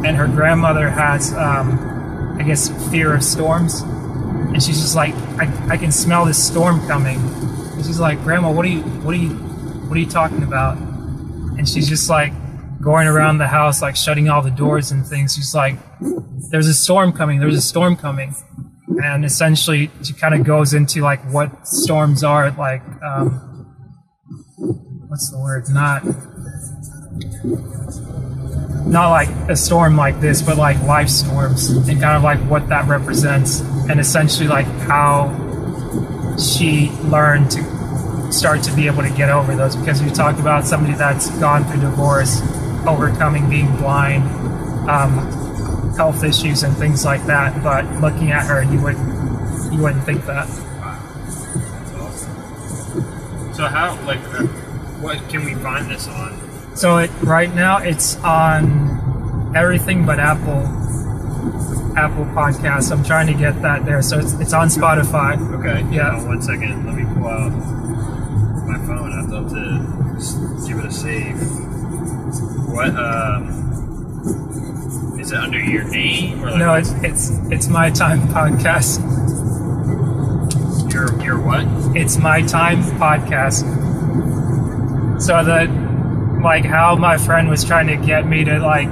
and 0.05 0.17
her 0.17 0.27
grandmother 0.27 0.91
has, 0.91 1.33
um, 1.35 2.37
I 2.39 2.43
guess, 2.43 2.69
fear 2.91 3.15
of 3.15 3.23
storms, 3.23 3.81
and 3.83 4.63
she's 4.63 4.81
just 4.81 4.95
like, 4.95 5.15
I, 5.39 5.75
I 5.75 5.77
can 5.77 5.91
smell 5.91 6.25
this 6.25 6.45
storm 6.45 6.87
coming. 6.87 7.17
And 7.17 7.85
she's 7.85 7.99
like, 7.99 8.23
Grandma, 8.23 8.53
what 8.53 8.65
are 8.65 8.69
you, 8.69 8.83
what 8.83 9.15
are 9.15 9.19
you, 9.19 9.31
what 9.31 9.97
are 9.97 10.01
you 10.01 10.09
talking 10.09 10.43
about? 10.43 10.77
and 11.59 11.69
she's 11.69 11.89
just 11.89 12.11
like 12.11 12.33
going 12.81 13.07
around 13.07 13.39
the 13.39 13.47
house, 13.47 13.81
like 13.81 13.97
shutting 13.97 14.29
all 14.29 14.43
the 14.43 14.51
doors 14.51 14.91
and 14.91 15.07
things. 15.07 15.35
She's 15.35 15.55
like, 15.55 15.77
"There's 16.51 16.69
a 16.69 16.75
storm 16.75 17.13
coming. 17.13 17.41
There's 17.41 17.57
a 17.57 17.63
storm 17.63 17.97
coming," 17.97 18.35
and 19.03 19.25
essentially 19.25 19.91
she 20.03 20.13
kind 20.13 20.35
of 20.35 20.45
goes 20.45 20.75
into 20.75 21.01
like 21.01 21.21
what 21.33 21.67
storms 21.67 22.23
are, 22.23 22.51
like 22.53 22.83
um, 23.03 23.33
what's 25.09 25.31
the 25.31 25.39
word? 25.39 25.69
Not 25.71 26.05
not 28.87 29.11
like 29.11 29.29
a 29.49 29.57
storm 29.57 29.97
like 29.97 30.21
this, 30.21 30.43
but 30.43 30.57
like 30.57 30.81
life 30.83 31.09
storms, 31.09 31.71
and 31.71 32.01
kind 32.01 32.17
of 32.17 32.23
like 32.23 32.39
what 32.51 32.69
that 32.69 32.87
represents, 32.89 33.61
and 33.89 33.99
essentially 33.99 34.49
like 34.49 34.67
how 34.67 35.33
she 36.39 36.91
learned 37.03 37.51
to 37.51 38.33
start 38.33 38.63
to 38.65 38.75
be 38.75 38.87
able 38.87 39.03
to 39.03 39.11
get 39.11 39.31
over 39.31 39.55
those 39.55 39.77
because 39.77 40.03
you 40.03 40.11
talked 40.11 40.41
about 40.41 40.65
somebody 40.65 40.95
that's 40.95 41.31
gone 41.39 41.65
through 41.65 41.81
divorce, 41.81 42.41
overcoming 42.87 43.49
being 43.49 43.75
blind, 43.77 44.25
um, 44.89 45.44
health 45.97 46.25
issues 46.25 46.63
and 46.63 46.77
things 46.77 47.05
like 47.05 47.25
that. 47.27 47.63
But 47.63 47.85
looking 48.01 48.33
at 48.33 48.47
her, 48.47 48.63
you 48.63 48.81
wouldn't 48.81 49.73
you 49.73 49.83
wouldn't 49.83 50.05
think 50.05 50.25
that. 50.27 50.49
So 53.55 53.67
how 53.67 53.99
like 54.05 54.19
uh, 54.35 54.47
what 55.01 55.29
can 55.29 55.45
we 55.45 55.55
find 55.55 55.91
this 55.91 56.09
on? 56.09 56.77
So 56.77 56.99
it 56.99 57.11
right 57.23 57.55
now 57.55 57.79
it's 57.79 58.17
on 58.17 59.53
everything 59.57 60.05
but 60.05 60.19
Apple 60.19 60.63
Apple 61.97 62.25
Podcasts. 62.27 62.91
I'm 62.91 63.05
trying 63.05 63.29
to 63.29 63.35
get 63.35 63.63
that 63.63 63.85
there, 63.85 64.03
so 64.03 64.19
it's 64.19 64.33
it's 64.35 64.53
on 64.53 64.69
Spotify. 64.69 65.39
Okay. 65.61 65.95
Yeah. 65.95 66.17
On 66.17 66.27
one 66.27 66.43
second. 66.43 66.85
Let 66.85 66.97
me 66.97 67.05
pull 67.15 67.29
out 67.29 67.51
my 68.67 68.79
phone. 68.87 69.13
I'd 69.13 69.31
love 69.31 69.51
to 69.51 70.67
give 70.67 70.79
it 70.79 70.87
a 70.87 70.93
save. 70.93 71.39
What 72.69 72.97
um 72.97 73.64
is 75.25 75.33
it 75.33 75.39
under 75.39 75.59
your 75.61 75.85
name 75.85 76.43
or 76.45 76.51
like 76.51 76.59
No, 76.59 76.75
it's 76.75 76.91
it's 77.03 77.31
it's 77.51 77.69
my 77.69 77.91
time 77.91 78.21
podcast. 78.29 79.01
your 80.93 81.23
your 81.23 81.41
what? 81.41 81.65
It's 81.97 82.19
my 82.19 82.43
time 82.43 82.83
podcast. 83.01 83.63
So 85.21 85.43
that 85.45 85.71
like 86.43 86.65
how 86.65 86.97
my 86.97 87.17
friend 87.17 87.49
was 87.49 87.65
trying 87.65 87.87
to 87.87 87.97
get 87.97 88.27
me 88.29 88.45
to 88.45 88.59
like 88.59 88.89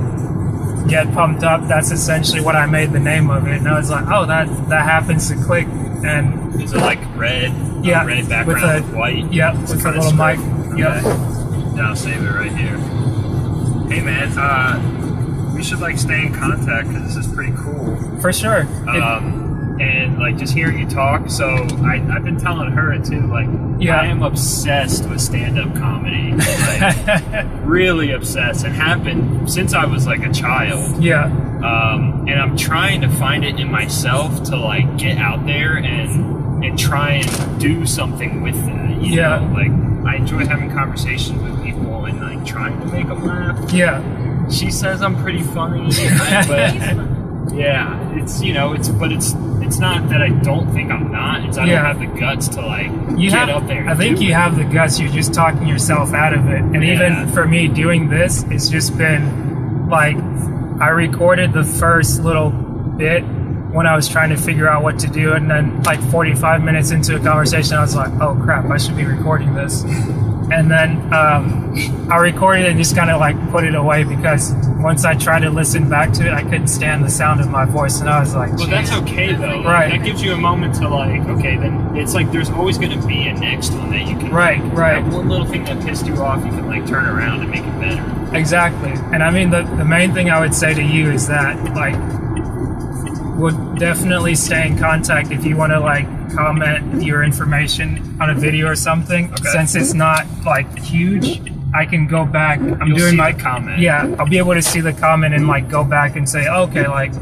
get 0.88 1.12
pumped 1.12 1.42
up, 1.44 1.68
that's 1.68 1.90
essentially 1.90 2.40
what 2.40 2.56
I 2.56 2.66
made 2.66 2.92
the 2.92 3.00
name 3.00 3.30
of 3.30 3.46
it. 3.46 3.58
And 3.58 3.68
I 3.68 3.76
was 3.78 3.90
like, 3.90 4.06
oh 4.08 4.24
that 4.26 4.46
that 4.68 4.84
happens 4.84 5.28
to 5.28 5.36
click 5.36 5.66
and 5.66 6.60
Is 6.62 6.72
it 6.72 6.78
like 6.78 6.98
red? 7.16 7.52
Yeah, 7.84 8.04
red 8.04 8.18
with 8.20 8.28
background 8.28 8.64
a- 8.64 8.86
with, 8.86 8.94
white. 8.94 9.32
yeah, 9.32 9.60
It's 9.62 9.72
with 9.74 9.84
a 9.84 9.90
little 9.90 10.12
mic. 10.12 10.38
Yep. 10.78 11.04
Okay. 11.04 11.76
Yeah, 11.76 11.88
I'll 11.88 11.96
save 11.96 12.22
it 12.22 12.30
right 12.30 12.52
here. 12.56 12.78
Hey 13.88 14.00
man, 14.02 14.38
uh, 14.38 15.11
we 15.62 15.68
should 15.68 15.78
like 15.78 15.96
stay 15.96 16.26
in 16.26 16.34
contact 16.34 16.88
because 16.88 17.14
this 17.14 17.24
is 17.24 17.32
pretty 17.32 17.52
cool. 17.56 17.94
for 18.20 18.32
sure. 18.32 18.62
It- 18.62 19.00
um, 19.00 19.76
and 19.80 20.18
like 20.18 20.36
just 20.36 20.52
hearing 20.54 20.78
you 20.80 20.86
talk. 20.88 21.30
So 21.30 21.46
I, 21.84 22.04
I've 22.12 22.24
been 22.24 22.36
telling 22.36 22.72
her 22.72 22.98
too. 22.98 23.20
Like, 23.28 23.46
Yeah. 23.78 24.00
I 24.00 24.06
am 24.06 24.22
obsessed 24.24 25.08
with 25.08 25.20
stand-up 25.20 25.74
comedy. 25.76 26.32
Like, 26.32 27.46
really 27.64 28.10
obsessed, 28.12 28.64
and 28.64 28.74
have 28.74 29.04
been 29.04 29.46
since 29.48 29.72
I 29.72 29.84
was 29.86 30.04
like 30.06 30.24
a 30.26 30.32
child. 30.32 31.00
yeah. 31.02 31.26
Um, 31.26 32.26
and 32.28 32.40
I'm 32.40 32.56
trying 32.56 33.00
to 33.02 33.08
find 33.08 33.44
it 33.44 33.58
in 33.60 33.70
myself 33.70 34.42
to 34.50 34.56
like 34.56 34.98
get 34.98 35.18
out 35.18 35.46
there 35.46 35.76
and 35.76 36.64
and 36.64 36.76
try 36.78 37.22
and 37.24 37.60
do 37.60 37.86
something 37.86 38.42
with 38.42 38.56
that. 38.66 39.00
You 39.00 39.14
Yeah. 39.14 39.38
know, 39.38 39.52
like 39.54 39.70
I 40.12 40.16
enjoy 40.16 40.44
having 40.44 40.72
conversations 40.72 41.40
with 41.40 41.62
people 41.62 42.04
and 42.06 42.20
like 42.20 42.44
trying 42.44 42.78
to 42.80 42.86
make 42.86 43.06
them 43.06 43.24
laugh. 43.24 43.72
Yeah. 43.72 44.00
She 44.50 44.70
says 44.70 45.02
I'm 45.02 45.16
pretty 45.22 45.42
funny, 45.42 45.84
but 46.48 47.54
yeah, 47.54 48.10
it's 48.16 48.42
you 48.42 48.52
know, 48.52 48.72
it's 48.72 48.88
but 48.88 49.12
it's 49.12 49.34
it's 49.60 49.78
not 49.78 50.08
that 50.10 50.20
I 50.22 50.28
don't 50.30 50.70
think 50.72 50.90
I'm 50.90 51.10
not. 51.12 51.44
It's 51.44 51.56
I 51.58 51.64
Yeah. 51.66 51.76
don't 51.76 52.00
have 52.02 52.14
the 52.14 52.20
guts 52.20 52.48
to 52.48 52.60
like 52.60 52.90
You 53.18 53.30
get 53.30 53.48
have, 53.48 53.62
up 53.62 53.66
there. 53.66 53.88
I 53.88 53.94
think 53.94 54.20
you 54.20 54.30
it. 54.30 54.34
have 54.34 54.56
the 54.56 54.64
guts. 54.64 54.98
You're 55.00 55.10
just 55.10 55.32
talking 55.32 55.66
yourself 55.66 56.12
out 56.12 56.34
of 56.34 56.46
it. 56.48 56.60
And 56.60 56.82
Yeah. 56.84 56.94
even 56.94 57.28
for 57.28 57.46
me 57.46 57.68
doing 57.68 58.08
this, 58.08 58.44
it's 58.50 58.68
just 58.68 58.96
been 58.98 59.88
like 59.88 60.16
I 60.80 60.88
recorded 60.88 61.52
the 61.52 61.64
first 61.64 62.22
little 62.22 62.50
bit 62.50 63.22
when 63.70 63.86
I 63.86 63.94
was 63.96 64.08
trying 64.08 64.30
to 64.30 64.36
figure 64.36 64.68
out 64.68 64.82
what 64.82 64.98
to 64.98 65.06
do, 65.06 65.32
and 65.32 65.50
then 65.50 65.82
like 65.84 66.00
45 66.10 66.62
minutes 66.62 66.90
into 66.90 67.16
a 67.16 67.20
conversation, 67.20 67.74
I 67.76 67.80
was 67.80 67.96
like, 67.96 68.10
"Oh 68.20 68.34
crap, 68.42 68.68
I 68.70 68.76
should 68.76 68.96
be 68.96 69.04
recording 69.06 69.54
this." 69.54 69.82
And 70.52 70.70
then 70.70 71.12
um, 71.14 72.10
I 72.10 72.18
recorded 72.18 72.66
it 72.66 72.70
and 72.70 72.78
just 72.78 72.94
kind 72.94 73.10
of 73.10 73.18
like 73.18 73.36
put 73.50 73.64
it 73.64 73.74
away 73.74 74.04
because 74.04 74.52
once 74.78 75.04
I 75.04 75.14
tried 75.14 75.40
to 75.40 75.50
listen 75.50 75.88
back 75.88 76.12
to 76.14 76.26
it, 76.26 76.32
I 76.32 76.42
couldn't 76.42 76.68
stand 76.68 77.04
the 77.04 77.08
sound 77.08 77.40
of 77.40 77.48
my 77.48 77.64
voice, 77.64 78.00
and 78.00 78.10
I 78.10 78.20
was 78.20 78.34
like, 78.34 78.52
Well, 78.52 78.66
that's 78.66 78.92
okay 78.92 79.32
though. 79.32 79.62
Right. 79.62 79.90
That 79.90 80.04
gives 80.04 80.22
you 80.22 80.32
a 80.34 80.36
moment 80.36 80.74
to 80.76 80.88
like, 80.88 81.22
okay, 81.22 81.56
then 81.56 81.96
it's 81.96 82.14
like 82.14 82.30
there's 82.32 82.50
always 82.50 82.76
going 82.76 82.98
to 83.00 83.06
be 83.06 83.28
a 83.28 83.32
next 83.32 83.72
one 83.72 83.90
that 83.90 84.06
you 84.06 84.16
can. 84.18 84.30
Right, 84.30 84.62
like, 84.62 84.72
right. 84.74 85.02
That 85.02 85.12
one 85.12 85.28
little 85.28 85.46
thing 85.46 85.64
that 85.64 85.82
pissed 85.84 86.06
you 86.06 86.16
off, 86.16 86.44
you 86.44 86.50
can 86.50 86.66
like 86.66 86.86
turn 86.86 87.06
around 87.06 87.40
and 87.40 87.50
make 87.50 87.64
it 87.64 87.80
better. 87.80 88.36
Exactly. 88.36 88.92
And 89.12 89.22
I 89.22 89.30
mean, 89.30 89.50
the, 89.50 89.62
the 89.62 89.84
main 89.84 90.12
thing 90.12 90.30
I 90.30 90.40
would 90.40 90.54
say 90.54 90.74
to 90.74 90.82
you 90.82 91.10
is 91.10 91.28
that, 91.28 91.74
like, 91.74 91.94
would 93.36 93.78
definitely 93.78 94.34
stay 94.34 94.66
in 94.66 94.78
contact 94.78 95.30
if 95.30 95.44
you 95.44 95.56
want 95.56 95.72
to, 95.72 95.80
like, 95.80 96.06
comment 96.34 97.02
your 97.02 97.22
information 97.22 98.16
on 98.20 98.30
a 98.30 98.34
video 98.34 98.68
or 98.68 98.76
something. 98.76 99.32
Okay. 99.32 99.50
Since 99.50 99.74
it's 99.74 99.94
not, 99.94 100.26
like, 100.44 100.78
huge, 100.78 101.40
I 101.74 101.86
can 101.86 102.06
go 102.06 102.24
back. 102.24 102.60
I'm 102.60 102.88
You'll 102.88 102.98
doing 102.98 103.16
my 103.16 103.32
comment. 103.32 103.80
Yeah, 103.80 104.14
I'll 104.18 104.28
be 104.28 104.38
able 104.38 104.54
to 104.54 104.62
see 104.62 104.80
the 104.80 104.92
comment 104.92 105.34
and, 105.34 105.46
like, 105.48 105.68
go 105.68 105.84
back 105.84 106.16
and 106.16 106.28
say, 106.28 106.48
okay, 106.48 106.86
like, 106.86 107.12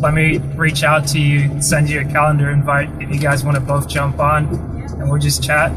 let 0.00 0.14
me 0.14 0.38
reach 0.54 0.84
out 0.84 1.08
to 1.08 1.18
you, 1.18 1.60
send 1.60 1.90
you 1.90 2.00
a 2.00 2.04
calendar 2.04 2.50
invite 2.50 2.88
if 3.02 3.10
you 3.10 3.18
guys 3.18 3.44
want 3.44 3.56
to 3.56 3.60
both 3.60 3.88
jump 3.88 4.20
on 4.20 4.46
and 4.46 5.10
we'll 5.10 5.20
just 5.20 5.42
chat. 5.42 5.72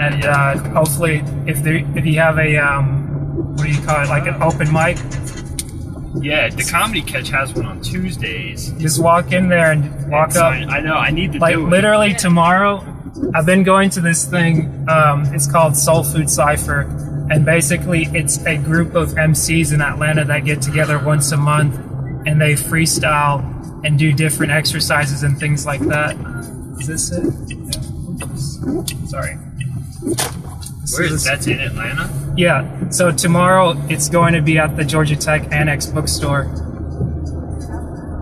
And 0.00 0.24
uh, 0.24 0.56
hopefully, 0.70 1.22
if 1.46 1.62
there, 1.62 1.84
if 1.96 2.04
you 2.04 2.18
have 2.18 2.38
a 2.38 2.56
um, 2.56 3.54
what 3.54 3.66
do 3.66 3.70
you 3.70 3.80
call 3.82 4.02
it, 4.02 4.08
like 4.08 4.26
an 4.26 4.42
open 4.42 4.72
mic, 4.72 4.96
Yeah, 6.20 6.48
the 6.50 6.64
comedy 6.64 7.00
catch 7.02 7.28
has 7.30 7.54
one 7.54 7.64
on 7.66 7.80
Tuesdays. 7.80 8.70
just 8.72 9.02
walk 9.02 9.32
in 9.32 9.48
there 9.48 9.72
and 9.72 10.10
walk 10.10 10.32
So 10.32 10.44
up. 10.44 10.52
I, 10.52 10.80
know 10.80 10.94
I 10.94 11.10
need 11.10 11.32
to 11.32 11.38
Like 11.38 11.54
do 11.54 11.66
it. 11.66 11.70
literally 11.70 12.14
tomorrow, 12.14 12.84
I've 13.34 13.46
been 13.46 13.62
going 13.62 13.90
to 13.90 14.00
this 14.00 14.24
thing. 14.26 14.86
Um, 14.88 15.24
it's 15.34 15.50
called 15.50 15.76
Soul 15.76 16.02
Food 16.04 16.28
Cypher, 16.28 16.80
and 17.30 17.44
basically, 17.46 18.08
it's 18.12 18.44
a 18.46 18.58
group 18.58 18.94
of 18.94 19.10
MCs 19.12 19.72
in 19.72 19.80
Atlanta 19.80 20.24
that 20.26 20.44
get 20.44 20.60
together 20.60 20.98
once 20.98 21.32
a 21.32 21.36
month, 21.36 21.76
and 22.26 22.40
they 22.40 22.52
freestyle 22.54 23.40
and 23.84 23.98
do 23.98 24.12
different 24.12 24.52
exercises 24.52 25.22
and 25.22 25.38
things 25.38 25.64
like 25.66 25.80
that. 25.88 26.14
Is 26.78 26.86
this 26.88 27.10
it? 27.10 27.24
Yeah. 27.48 28.84
Sorry. 29.06 29.38
Where 30.92 31.04
is 31.04 31.24
that's 31.24 31.46
in 31.46 31.60
Atlanta? 31.60 32.34
Yeah. 32.36 32.88
So 32.90 33.10
tomorrow 33.10 33.74
it's 33.88 34.08
going 34.08 34.34
to 34.34 34.42
be 34.42 34.58
at 34.58 34.76
the 34.76 34.84
Georgia 34.84 35.16
Tech 35.16 35.52
Annex 35.52 35.86
Bookstore. 35.86 36.42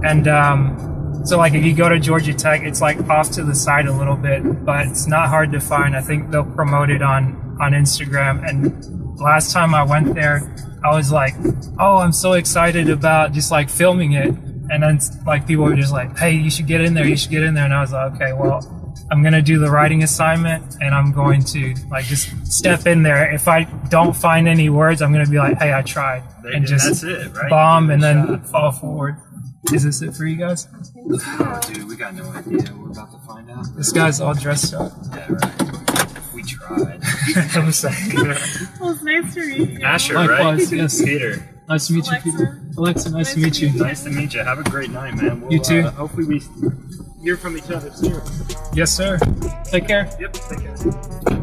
And 0.02 0.26
um, 0.28 1.22
so, 1.24 1.36
like, 1.36 1.52
if 1.52 1.64
you 1.64 1.74
go 1.74 1.88
to 1.88 1.98
Georgia 1.98 2.32
Tech, 2.32 2.62
it's 2.62 2.80
like 2.80 2.98
off 3.08 3.30
to 3.32 3.44
the 3.44 3.54
side 3.54 3.86
a 3.86 3.92
little 3.92 4.16
bit, 4.16 4.64
but 4.64 4.86
it's 4.86 5.06
not 5.06 5.28
hard 5.28 5.52
to 5.52 5.60
find. 5.60 5.94
I 5.94 6.00
think 6.00 6.30
they'll 6.30 6.44
promote 6.44 6.90
it 6.90 7.02
on 7.02 7.58
on 7.60 7.72
Instagram. 7.72 8.48
And 8.48 9.18
last 9.18 9.52
time 9.52 9.74
I 9.74 9.82
went 9.82 10.14
there, 10.14 10.54
I 10.82 10.94
was 10.94 11.12
like, 11.12 11.34
"Oh, 11.78 11.98
I'm 11.98 12.12
so 12.12 12.32
excited 12.32 12.88
about 12.88 13.32
just 13.32 13.50
like 13.50 13.68
filming 13.68 14.12
it." 14.12 14.34
And 14.70 14.82
then 14.82 14.98
like 15.26 15.46
people 15.46 15.64
were 15.64 15.76
just 15.76 15.92
like, 15.92 16.18
"Hey, 16.18 16.32
you 16.32 16.50
should 16.50 16.66
get 16.66 16.80
in 16.80 16.94
there. 16.94 17.06
You 17.06 17.16
should 17.16 17.30
get 17.30 17.42
in 17.42 17.52
there." 17.54 17.64
And 17.64 17.74
I 17.74 17.82
was 17.82 17.92
like, 17.92 18.14
"Okay, 18.14 18.32
well." 18.32 18.79
I'm 19.10 19.22
gonna 19.22 19.42
do 19.42 19.58
the 19.58 19.70
writing 19.70 20.02
assignment 20.02 20.76
and 20.80 20.94
I'm 20.94 21.12
going 21.12 21.42
to 21.46 21.74
like 21.90 22.04
just 22.04 22.46
step 22.46 22.86
in 22.86 23.02
there. 23.02 23.32
If 23.32 23.48
I 23.48 23.64
don't 23.64 24.14
find 24.14 24.46
any 24.48 24.70
words, 24.70 25.02
I'm 25.02 25.12
gonna 25.12 25.26
be 25.26 25.38
like, 25.38 25.58
"Hey, 25.58 25.72
I 25.74 25.82
tried," 25.82 26.22
There- 26.42 26.52
and 26.52 26.64
just 26.66 26.86
that's 26.86 27.02
it, 27.02 27.34
right? 27.34 27.50
bomb 27.50 27.90
and 27.90 28.02
then 28.02 28.26
shot. 28.26 28.46
fall 28.48 28.72
forward. 28.72 29.16
Is 29.72 29.84
this 29.84 30.00
it 30.00 30.14
for 30.14 30.24
you 30.26 30.36
guys? 30.36 30.68
Oh, 30.96 31.60
dude, 31.66 31.86
we 31.88 31.96
got 31.96 32.14
no 32.14 32.24
idea. 32.30 32.72
We're 32.74 32.90
about 32.92 33.10
to 33.12 33.18
find 33.26 33.50
out. 33.50 33.66
This 33.76 33.92
guy's 33.92 34.20
all 34.20 34.32
dressed 34.34 34.72
up. 34.74 34.92
Yeah, 35.14 35.26
right. 35.28 36.32
We 36.34 36.42
tried. 36.44 37.00
I 37.56 37.64
was 37.66 37.84
like, 37.84 37.94
Well, 38.80 38.92
it's 38.92 39.02
nice 39.02 39.34
to 39.34 39.40
meet 39.46 39.70
you. 39.70 39.84
Asher, 39.84 40.14
Likewise, 40.14 40.72
right? 40.72 40.78
yes. 40.78 41.02
Peter. 41.04 41.48
nice 41.68 41.88
to 41.88 41.92
meet 41.92 42.06
you, 42.06 42.10
Alexa. 42.12 42.30
Peter. 42.30 42.59
Alexa, 42.80 43.10
nice, 43.10 43.34
to 43.34 43.40
meet 43.40 43.60
you. 43.60 43.70
Nice 43.74 44.04
to 44.04 44.10
meet 44.10 44.32
you. 44.32 44.42
Have 44.42 44.58
a 44.58 44.62
great 44.62 44.88
night, 44.90 45.14
man. 45.14 45.42
We'll, 45.42 45.52
You 45.52 45.58
too. 45.60 45.80
Uh, 45.80 45.90
hopefully 45.90 46.24
we 46.24 46.42
hear 47.22 47.36
from 47.36 47.58
each 47.58 47.70
other 47.70 47.90
soon. 47.90 48.22
Yes, 48.72 48.90
sir. 48.90 49.18
Take 49.64 49.86
care. 49.86 50.10
Yep. 50.18 50.32
Take 50.32 50.60
care. 50.60 51.39